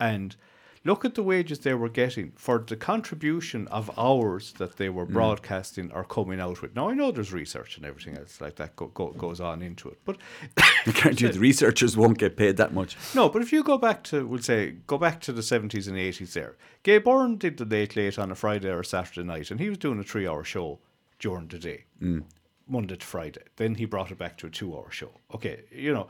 [0.01, 0.37] and
[0.85, 5.07] look at the wages they were getting for the contribution of hours that they were
[5.07, 5.12] mm.
[5.12, 6.76] broadcasting or coming out with.
[6.76, 9.89] Now I know there's research and everything else like that go, go, goes on into
[9.89, 10.18] it, but
[10.59, 12.97] I guarantee the researchers won't get paid that much.
[13.14, 15.97] no, but if you go back to, we'll say, go back to the 70s and
[15.97, 16.57] 80s there.
[16.82, 19.78] Gay Byrne did the Late Late on a Friday or Saturday night, and he was
[19.78, 20.78] doing a three hour show
[21.18, 22.22] during the day, mm.
[22.68, 23.43] Monday to Friday.
[23.57, 25.11] Then he brought it back to a two hour show.
[25.35, 26.09] Okay, you know,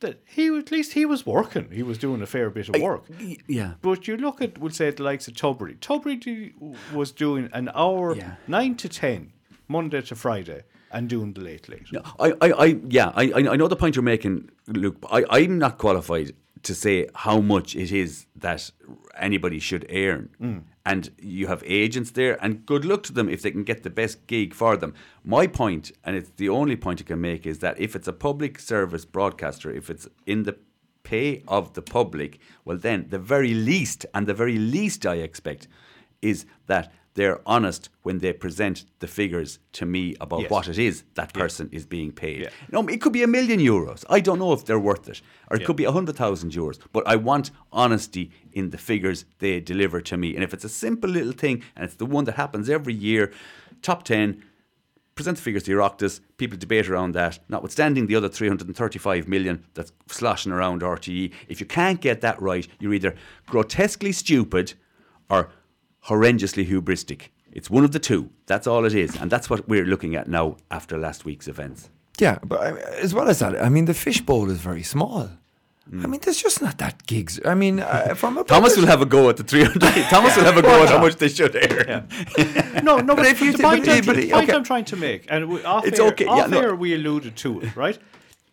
[0.00, 1.70] that he at least he was working.
[1.72, 3.04] He was doing a fair bit of work.
[3.20, 3.74] y- yeah.
[3.82, 5.78] But you look at, we'll say, the likes of Tubridy.
[5.78, 6.52] Tubridy
[6.92, 8.34] was doing an hour, Yeah.
[8.46, 9.32] 9 to 10,
[9.68, 11.92] Monday to Friday, and doing the Late Late.
[11.92, 15.00] No, I, I, I, yeah, I, I I know the point you're making, Luke.
[15.00, 16.32] but I, I'm not qualified
[16.62, 18.70] to say how much it is that
[19.18, 20.30] anybody should earn.
[20.40, 20.62] Mm.
[20.84, 23.90] And you have agents there, and good luck to them if they can get the
[23.90, 24.94] best gig for them.
[25.22, 28.12] My point, and it's the only point I can make, is that if it's a
[28.12, 30.56] public service broadcaster, if it's in the
[31.02, 35.68] pay of the public, well, then the very least, and the very least I expect,
[36.22, 40.50] is that they're honest when they present the figures to me about Yes.
[40.54, 42.40] what it is that person is being paid.
[42.42, 42.50] Yeah.
[42.74, 44.00] No, it could be a million euros.
[44.16, 45.66] I don't know if they're worth it, or it Yeah.
[45.66, 46.78] could be a hundred thousand euros.
[46.96, 50.28] But I want honesty in the figures they deliver to me.
[50.36, 53.32] And if it's a simple little thing, and it's the one that happens every year,
[53.82, 54.42] top ten,
[55.16, 59.64] present the figures to your Oireachtas, people debate around that, notwithstanding the other 335 million
[59.74, 61.32] that's sloshing around RTE.
[61.48, 63.14] If you can't get that right, you're either
[63.46, 64.74] grotesquely stupid
[65.28, 65.50] or
[66.06, 67.28] horrendously hubristic.
[67.52, 68.30] It's one of the two.
[68.46, 69.16] That's all it is.
[69.16, 71.90] And that's what we're looking at now after last week's events.
[72.20, 72.70] Yeah, but I
[73.00, 75.30] as well as that, I mean, the fishbowl is very small.
[75.90, 77.40] I mean, there's just not that gigs.
[77.46, 79.80] I mean, uh, from a Thomas will have a go at the 300.
[80.10, 82.06] Thomas will have a go at how much they should air.
[82.82, 84.52] No, no, but, if you the thi- point, but- I'm, but- the point okay.
[84.58, 86.74] I'm trying to make, and we, off It's air, okay, yeah, off no.
[86.74, 87.98] we alluded to it, right?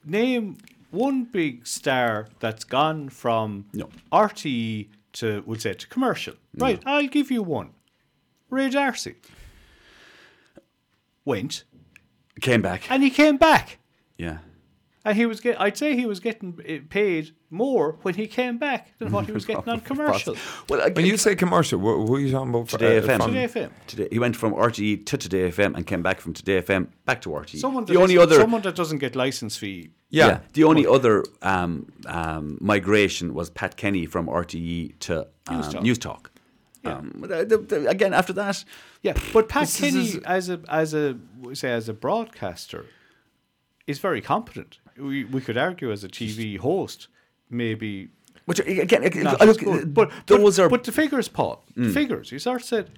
[0.06, 0.58] Name
[0.92, 3.90] one big star that's gone from No.
[4.14, 6.36] RTE to, we'll say, to commercial.
[6.58, 7.72] Right, I'll give you one.
[8.50, 9.16] Ray D'Arcy
[11.26, 11.64] went,
[12.42, 12.90] Came back.
[12.92, 13.80] and he came back.
[14.18, 14.40] Yeah.
[15.06, 18.58] And he was get, I'd say he was getting eh, paid more when he came
[18.58, 20.36] back than what he was getting on commercial.
[20.68, 22.70] Well, I, When you say commercial, what, what are you talking about?
[22.70, 23.26] for- Today uh, FM.
[23.28, 23.70] Today FM.
[23.88, 27.22] Today, he went from RTE to Today FM and came back from Today FM back
[27.22, 27.60] to RTE.
[27.60, 29.92] Someone that, the only doesn't- other someone that doesn't get license fee.
[30.10, 30.40] Yeah.
[30.54, 35.82] the only other um, um, migration was Pat Kenny from RTE to um, Newstalk.
[35.84, 36.32] News Talk.
[36.84, 38.64] Um, the- the- the- again, after that,
[39.04, 41.18] Yeah, but Pat This is- Kenny, is- as a as a
[41.54, 42.86] say as a broadcaster,
[43.88, 44.80] is very competent.
[44.98, 47.08] We we could argue as a TV host,
[47.50, 48.10] maybe
[48.46, 49.94] which again, I look, good.
[49.94, 52.30] But those but, are but the figures, Paul, the figures.
[52.30, 52.92] He sort of said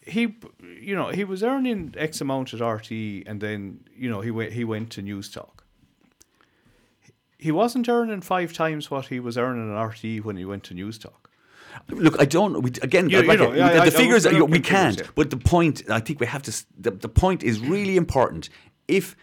[0.00, 0.36] he,
[0.80, 4.52] you know, he was earning X amount at RTE, and then you know he went
[4.52, 5.58] he went to Newstalk.
[7.38, 10.74] He wasn't earning five times what he was earning at RTE when he went to
[10.74, 11.12] Newstalk.
[11.90, 12.62] Look, I don't.
[12.62, 14.24] We, again, You- you like, know, uh, yeah, the, I- the I figures.
[14.26, 15.02] are- I would we can't.
[15.14, 16.64] But the point, I think we have to.
[16.80, 18.48] The, the point is really important.
[18.88, 19.14] If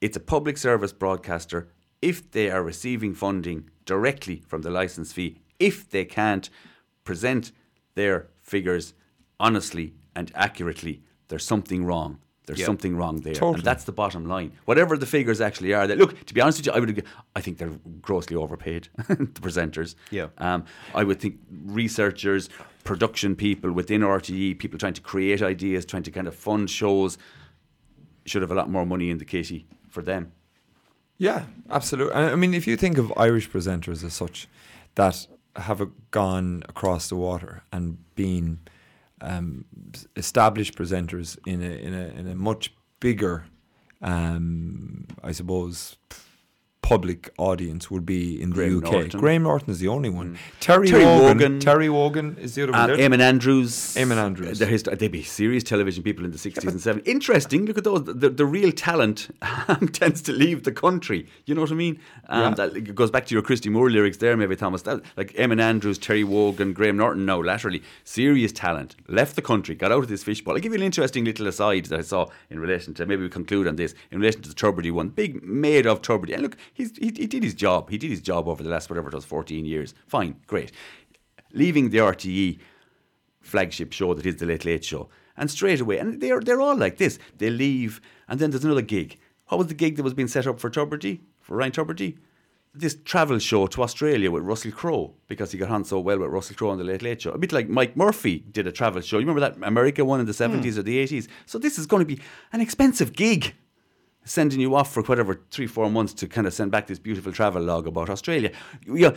[0.00, 1.68] it's a public service broadcaster,
[2.00, 6.48] if they are receiving funding directly from the license fee, if they can't
[7.04, 7.52] present
[7.94, 8.94] their figures
[9.40, 12.18] honestly and accurately, there's something wrong.
[12.46, 12.66] There's Yeah.
[12.66, 13.56] something wrong there, Totally.
[13.56, 14.52] and that's the bottom line.
[14.64, 16.24] Whatever the figures actually are, that look.
[16.24, 17.04] To be honest with you, I would.
[17.36, 18.88] I think they're grossly overpaid.
[19.08, 19.96] the presenters.
[20.10, 20.28] Yeah.
[20.38, 21.36] Um, I would think
[21.66, 22.48] researchers,
[22.84, 27.18] production people within RTE, people trying to create ideas, trying to kind of fund shows,
[28.24, 29.66] should have a lot more money in the kitty
[29.98, 30.30] for them.
[31.18, 32.14] Yeah, absolutely.
[32.14, 34.46] I mean, if you think of Irish presenters as such
[34.94, 35.26] that
[35.56, 35.80] have
[36.12, 38.60] gone across the water and been
[39.20, 39.64] um,
[40.14, 43.46] established presenters in a in a in a much bigger,
[44.00, 45.96] um, I suppose,
[46.82, 48.92] public audience would be in Graham the UK.
[48.92, 49.20] Norton.
[49.20, 50.38] Graham Norton is the only one.
[50.60, 51.60] Terry, Terry Wogan, Wogan.
[51.60, 52.86] Terry Wogan is the other one.
[52.88, 53.72] They're- Eamon Andrews.
[53.96, 54.58] Eamon Andrews.
[54.58, 57.06] They're hist- they'd be serious television people in the 60s and 70s.
[57.06, 57.66] Interesting.
[57.66, 58.04] Look at those.
[58.04, 59.28] The, the real talent
[59.92, 61.26] tends to leave the country.
[61.44, 62.00] You know what I mean?
[62.28, 62.54] Um, Yeah.
[62.54, 64.82] That it goes back to your Christy Moore lyrics there, maybe, Thomas.
[64.82, 67.82] That, like Eamon Andrews, Terry Wogan, Graham Norton, no, laterally.
[68.04, 68.96] Serious talent.
[69.08, 70.54] Left the country, got out of this fishbowl.
[70.54, 73.28] I'll give you an interesting little aside that I saw in relation to, maybe we
[73.28, 75.08] conclude on this, in relation to the Tubridy one.
[75.10, 76.32] Big made of Tubridy.
[76.32, 77.90] And look, he's, he, he did his job.
[77.90, 79.94] He did his job over the last, whatever it was, 14 years.
[80.06, 80.72] Fine, great.
[81.52, 82.58] Leaving the RTE
[83.40, 85.08] flagship show that is the Late Late Show.
[85.36, 87.18] And straight away, and they're they're all like this.
[87.36, 89.18] They leave, and then there's another gig.
[89.46, 92.18] What was the gig that was being set up for Tubridy, for Ryan Tubridy?
[92.74, 96.30] This travel show to Australia with Russell Crowe because he got on so well with
[96.30, 97.30] Russell Crowe on the Late Late Show.
[97.30, 99.18] A bit like Mike Murphy did a travel show.
[99.18, 100.60] You remember that America one in the hmm.
[100.60, 101.28] 70s or the 80s?
[101.46, 102.20] So this is going to be
[102.52, 103.54] an expensive gig
[104.28, 107.32] sending you off for whatever three, four months to kind of send back this beautiful
[107.32, 108.52] travel log about Australia.
[108.86, 109.14] You know,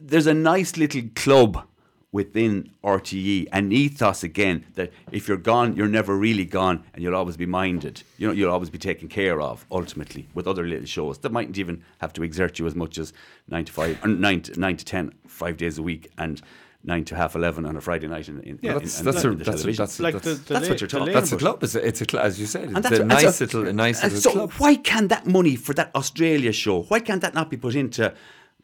[0.00, 1.66] there's a nice little club
[2.12, 7.14] within RTE, an ethos again that if you're gone, you're never really gone, and you'll
[7.14, 8.02] always be minded.
[8.16, 9.66] You know, you'll always be taken care of.
[9.70, 13.12] Ultimately, with other little shows that mightn't even have to exert you as much as
[13.48, 16.40] nine to five, or nine to, nine to ten, five days a week, and
[16.86, 19.24] nine to half eleven on a Friday night in, in, Yeah, in, that's in- that's
[19.24, 20.98] in a, the that's a, that's like that's, the, the that's la- what you're the
[20.98, 21.62] talking- that's a club.
[21.62, 22.64] It's a, it's a club, as you said.
[22.64, 24.52] It's And a that's what- nice that's little, a nice little so club.
[24.52, 26.82] why can't that money for that Australia show?
[26.84, 28.14] Why can't that not be put into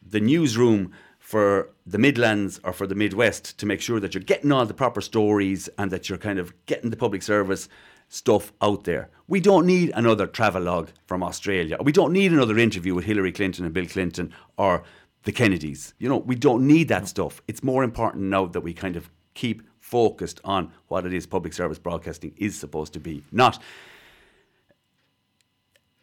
[0.09, 4.51] the newsroom for the Midlands or for the Midwest to make sure that you're getting
[4.51, 7.67] all the proper stories and that you're kind of getting the public service
[8.09, 9.09] stuff out there?
[9.27, 11.77] We don't need another travelogue from Australia.
[11.81, 14.83] We don't need another interview with Hillary Clinton and Bill Clinton or
[15.23, 15.93] the Kennedys.
[15.99, 17.41] You know, we don't need that stuff.
[17.47, 21.53] It's more important now that we kind of keep focused on what it is public
[21.53, 23.61] service broadcasting is supposed to be, not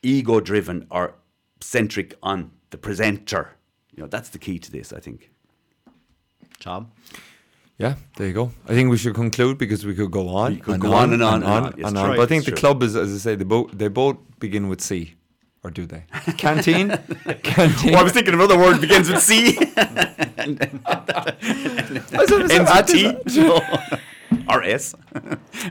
[0.02, 1.14] ego driven or
[1.60, 3.50] centric on the presenter.
[3.94, 5.30] You know, that's the key to this, I think.
[6.58, 6.90] Tom?
[7.78, 8.52] Yeah, there you go.
[8.68, 10.54] I think we should conclude because we could go on.
[10.56, 11.74] You could go on and on and on.
[11.78, 12.10] Yes, and on.
[12.10, 12.58] right, But I think the true.
[12.58, 15.14] club is, as I say, they both they both begin with C,
[15.62, 16.04] or do they?
[16.38, 16.88] Canteen,
[17.42, 17.94] canteen.
[17.94, 19.56] Oh, I was thinking of another word begins with C.
[22.30, 24.00] NCT.
[24.48, 24.94] or S.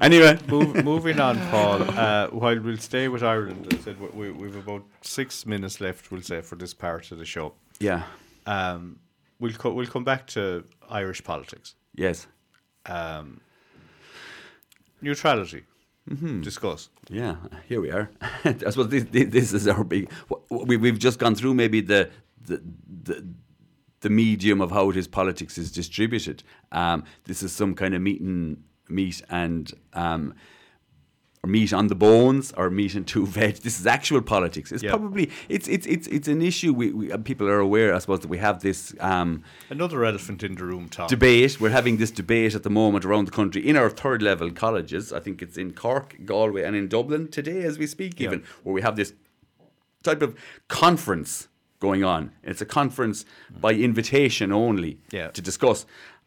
[0.01, 1.81] anyway, Move, moving on, Paul.
[1.83, 6.11] Uh, while we'll stay with Ireland, I said we, we've about six minutes left.
[6.11, 7.53] We'll say for this part of the show.
[7.79, 8.03] yeah,
[8.45, 8.99] Um,
[9.39, 12.27] we'll co- we'll come back to Irish politics, yes,
[15.01, 15.63] neutrality.
[16.41, 16.89] Discuss.
[17.09, 17.35] yeah.
[17.67, 18.09] Here we are.
[18.43, 20.09] I suppose this, this, this is our big.
[20.49, 22.09] We, we've just gone through maybe the
[22.45, 22.61] the.
[23.03, 23.25] the
[24.01, 26.41] the medium of how it is politics is distributed.
[26.71, 30.35] Um, this is some kind of meat and meat and um,
[31.43, 33.55] or meat on the bones or meat and two veg.
[33.57, 34.71] This is actual politics.
[34.71, 34.91] It's Yeah.
[34.91, 36.73] probably it's it's it's it's an issue.
[36.73, 38.93] We, we uh, people are aware, I suppose, that we have this.
[38.99, 41.07] Um, Another elephant in the room, Tom.
[41.07, 41.59] debate.
[41.61, 45.13] We're having this debate at the moment around the country in our third level colleges.
[45.13, 48.73] I think it's in Cork, Galway, and in Dublin today as we speak, even where
[48.73, 49.13] we have this
[50.03, 50.35] type of
[50.67, 51.47] conference
[51.79, 52.31] going on.
[52.43, 53.23] It's a conference
[53.61, 55.29] by invitation only Yeah.
[55.29, 55.85] to discuss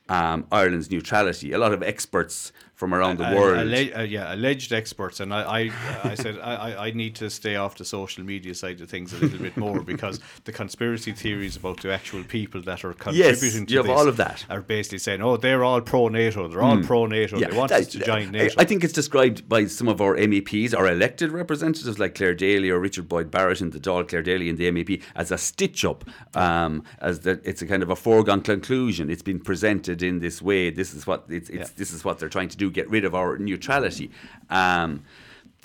[0.08, 1.52] um, Ireland's neutrality.
[1.52, 2.52] A lot of experts
[2.82, 3.58] from around the world.
[3.72, 5.70] uh, yeah, alleged experts, and I, I,
[6.02, 9.18] I said I, I- need to stay off the social media side of things a
[9.18, 13.72] little bit more because the conspiracy theories about the actual people that are contributing to
[13.72, 14.44] you have all of that.
[14.50, 17.86] are basically saying, oh, they're all pro NATO, they're all pro NATO, they want us
[17.86, 18.54] to that- join NATO.
[18.58, 22.68] I, think it's described by some of our MEPs, our elected representatives like Clare Daly
[22.68, 25.84] or Richard Boyd Barrett in the Dáil, Clare Daly in the MEP, as a stitch
[25.84, 26.04] up,
[26.34, 29.08] um, as that it's a kind of a foregone conclusion.
[29.08, 30.70] It's been presented in this way.
[30.70, 31.76] This is what it's, it's Yeah.
[31.76, 34.10] this is what they're trying to do: get rid of our neutrality.
[34.50, 35.04] Um,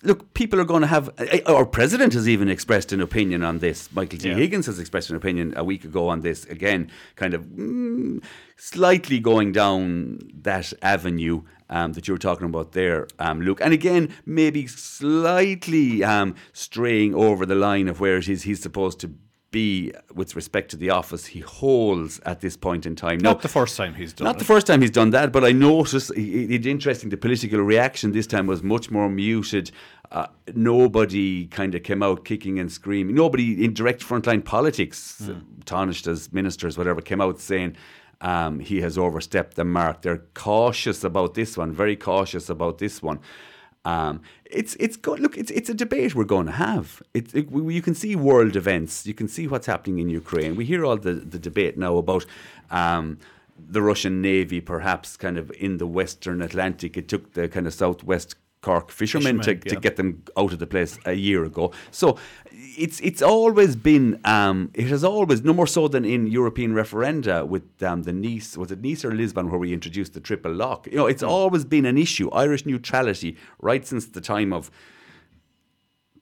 [0.03, 1.09] Look, people are going to have.
[1.17, 3.89] uh, Our president has even expressed an opinion on this.
[3.91, 4.29] Michael T.
[4.29, 4.35] Yeah.
[4.35, 6.45] Higgins has expressed an opinion a week ago on this.
[6.45, 8.23] Again, kind of mm,
[8.57, 11.41] slightly going down that avenue
[11.71, 13.59] um, that you were talking about there, um, Luke.
[13.59, 18.99] And again, maybe slightly um, straying over the line of where it is he's supposed
[18.99, 19.11] to
[19.51, 23.19] be with respect to the office he holds at this point in time.
[23.19, 24.39] Not Now, the first time he's done not it.
[24.39, 27.09] the first time he's done that, but I noticed it's interesting.
[27.09, 29.71] The political reaction this time was much more muted.
[30.11, 33.15] Uh, nobody kind of came out kicking and screaming.
[33.15, 35.35] Nobody in direct frontline politics, uh,
[35.65, 37.75] tarnished as ministers, whatever, came out saying
[38.21, 40.01] um, he has overstepped the mark.
[40.01, 43.19] They're cautious about this one, very cautious about this one.
[43.87, 47.01] Um, it's it's go- look it's it's a debate we're going to have.
[47.13, 49.07] It, it, we, you can see world events.
[49.07, 50.57] You can see what's happening in Ukraine.
[50.57, 52.25] We hear all the, the debate now about
[52.69, 53.17] um,
[53.57, 56.97] the Russian navy, perhaps kind of in the Western Atlantic.
[56.97, 60.59] It took the kind of southwest Cork fishermen, Fishermen, to, to get them out of
[60.59, 61.71] the place a year ago.
[61.91, 62.17] So
[62.51, 67.47] it's it's always been um, it has always no more so than in European referenda
[67.47, 70.87] with um, the Nice was it Nice or Lisbon where we introduced the triple lock.
[70.87, 72.29] You know, it's always been an issue.
[72.31, 74.71] Irish neutrality right since the time of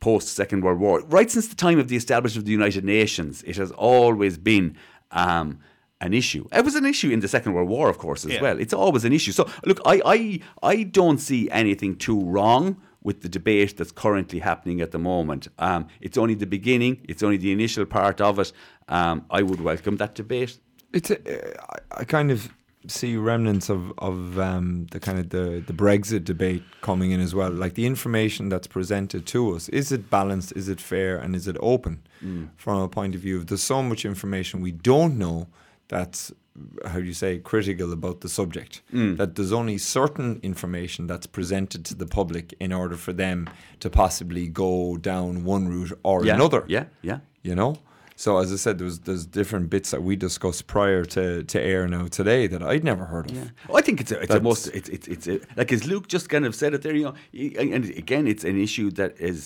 [0.01, 3.43] post Second World War, right since the time of the establishment of the United Nations,
[3.43, 4.75] it has always been
[5.11, 5.59] um,
[6.05, 6.43] an issue.
[6.51, 8.41] It was an issue in the Second World War, of course, as Yeah.
[8.45, 8.57] well.
[8.59, 9.31] It's always an issue.
[9.39, 10.39] So, look, I, I,
[10.73, 15.47] I don't see anything too wrong with the debate that's currently happening at the moment.
[15.59, 16.93] Um, it's only the beginning.
[17.09, 18.51] It's only the initial part of it.
[18.87, 20.57] Um, I would welcome that debate.
[20.93, 21.17] It's a,
[21.73, 22.39] I- I kind of
[22.87, 27.33] see remnants of of um, the kind of the the Brexit debate coming in as
[27.33, 27.51] well.
[27.51, 30.53] Like the information that's presented to us, is it balanced?
[30.55, 31.17] Is it fair?
[31.17, 31.95] And is it open?
[32.57, 35.47] From a point of view, of there's so much information we don't know.
[35.87, 36.31] That's
[36.85, 38.81] how do you say critical about the subject.
[38.93, 39.17] Mm.
[39.17, 43.49] That there's only certain information that's presented to the public in order for them
[43.81, 47.19] to possibly go down one route or Yeah, another yeah, yeah.
[47.43, 47.77] you know.
[48.17, 51.85] So as I said, there's there's different bits that we discussed prior to, to air
[51.87, 53.51] now today that I'd never heard of.
[53.69, 56.07] Oh, I think it's a, it's a most it's it's it's a, like as Luke
[56.07, 56.95] just kind of said it there.
[56.95, 57.15] You know,
[57.59, 59.41] and again, it's an issue that is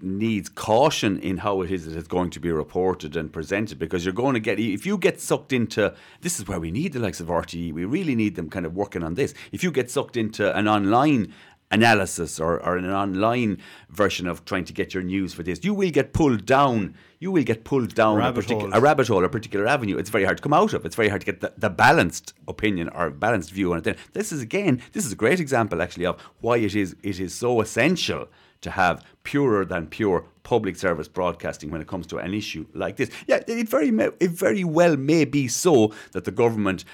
[0.00, 4.04] needs caution in how it is that it's going to be reported and presented because
[4.04, 6.98] you're going to get if you get sucked into this is where we need the
[6.98, 7.72] likes of RTE.
[7.72, 9.34] We really need them kind of working on this.
[9.52, 11.32] If you get sucked into an online
[11.70, 13.58] analysis or, or an online
[13.90, 16.94] version of trying to get your news for this, you will get pulled down.
[17.18, 18.70] You will get pulled down a, Rabbit hole.
[18.72, 19.96] a rabbit hole, a particular avenue.
[19.96, 20.84] It's very hard to come out of.
[20.84, 23.84] It's very hard to get the, the balanced opinion or balanced view on it.
[23.84, 27.18] Then this is again, this is a great example actually of why it is it
[27.18, 28.28] is so essential
[28.64, 32.96] to have purer than pure public service broadcasting when it comes to an issue like
[32.96, 33.10] this.
[33.26, 36.84] Yeah, it very may, it very well may be so that the government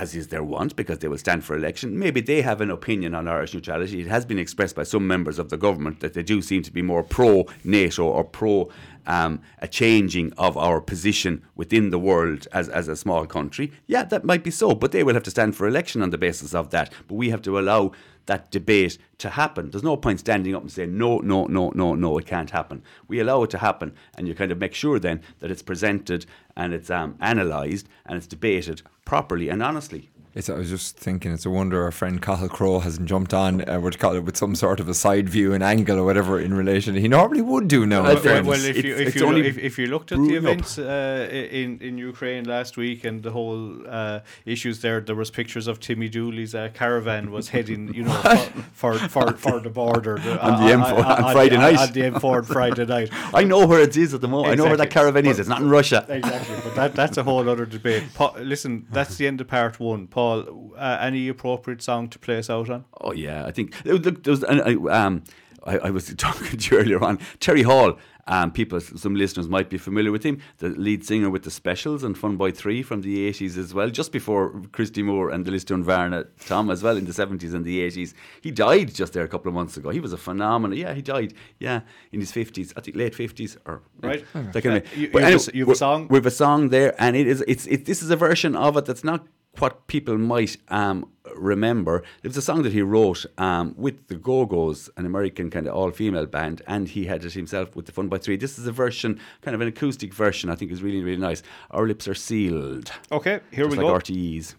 [0.00, 1.98] as is their want, because they will stand for election.
[1.98, 4.00] Maybe they have an opinion on Irish neutrality.
[4.00, 6.72] It has been expressed by some members of the government that they do seem to
[6.72, 8.70] be more pro NATO or pro
[9.06, 14.04] um, a changing of our position within the world as, as a small country, yeah,
[14.04, 14.74] that might be so.
[14.74, 16.92] But they will have to stand for election on the basis of that.
[17.06, 17.92] But we have to allow
[18.26, 19.70] that debate to happen.
[19.70, 22.82] There's no point standing up and saying, no, no, no, no, no, it can't happen.
[23.08, 26.26] We allow it to happen, and you kind of make sure then that it's presented
[26.56, 30.10] and it's um, analysed and it's debated properly and honestly.
[30.32, 33.68] It's, I was just thinking, it's a wonder our friend Cathal Crowe hasn't jumped on,
[33.68, 36.38] uh, what call it, with some sort of a side view, an angle or whatever
[36.38, 36.94] in relation.
[36.94, 38.04] He normally would do now.
[38.04, 38.44] Well.
[38.44, 41.98] Well, if you if you, if, if you looked at the events uh, in in
[41.98, 46.54] Ukraine last week and the whole uh, issues there, there was pictures of Timmy Dooley's
[46.54, 48.12] uh, caravan was heading, you know,
[48.72, 51.78] for for, for, for the border the, On the M4 on Friday the, night.
[51.78, 53.10] On the M4 on Friday night.
[53.34, 54.52] I know where it is at the moment.
[54.52, 55.12] I know where that Exactly.
[55.12, 55.38] caravan is.
[55.40, 56.06] It's not in Russia.
[56.08, 58.04] Exactly, but that that's a whole other debate.
[58.38, 60.06] Listen, that's the end of part one.
[60.20, 62.84] Paul, uh, any appropriate song to play us out on?
[63.00, 65.22] Oh yeah, I think look, there was, and I, um,
[65.64, 67.18] I, I was talking to you earlier on.
[67.38, 67.98] Terry Hall.
[68.26, 72.04] Um, people, some listeners might be familiar with him, the lead singer with the Specials
[72.04, 73.90] and Fun Boy Three from the eighties as well.
[73.90, 77.80] Just before Christy Moore and the Lisdoonvarna Tom as well in the seventies and the
[77.80, 78.14] eighties.
[78.40, 79.88] He died just there a couple of months ago.
[79.90, 80.78] He was a phenomenal.
[80.78, 81.34] Yeah, he died.
[81.58, 81.80] Yeah,
[82.12, 82.72] in his fifties.
[82.76, 84.22] I think late fifties or Right.
[84.32, 86.06] Kind of Uh, you- you have a anyway, you have a song?
[86.10, 87.42] We have a song there, and it is.
[87.52, 87.66] It's.
[87.66, 89.20] It, this is a version of it that's not
[89.58, 92.02] what people might um, remember.
[92.22, 95.66] It was a song that he wrote um, with the Go Go's, an American kind
[95.66, 98.36] of all female band, and he had it himself with the Fun Boy Three.
[98.36, 101.42] This is a version, kind of an acoustic version, I think is really, really nice.
[101.70, 102.92] Our lips are sealed.
[103.10, 104.12] Okay, here just we like go.
[104.12, 104.54] RTE's.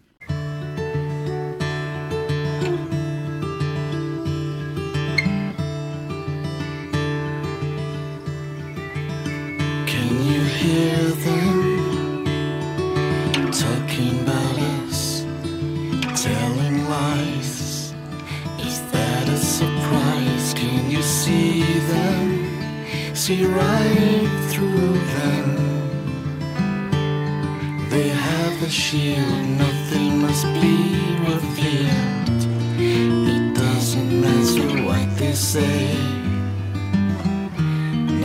[23.24, 25.46] See right through them.
[27.88, 30.98] They have a shield, nothing must be
[31.30, 32.42] revealed.
[32.80, 35.94] It doesn't matter what they say.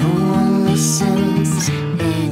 [0.01, 2.26] No one listens eh.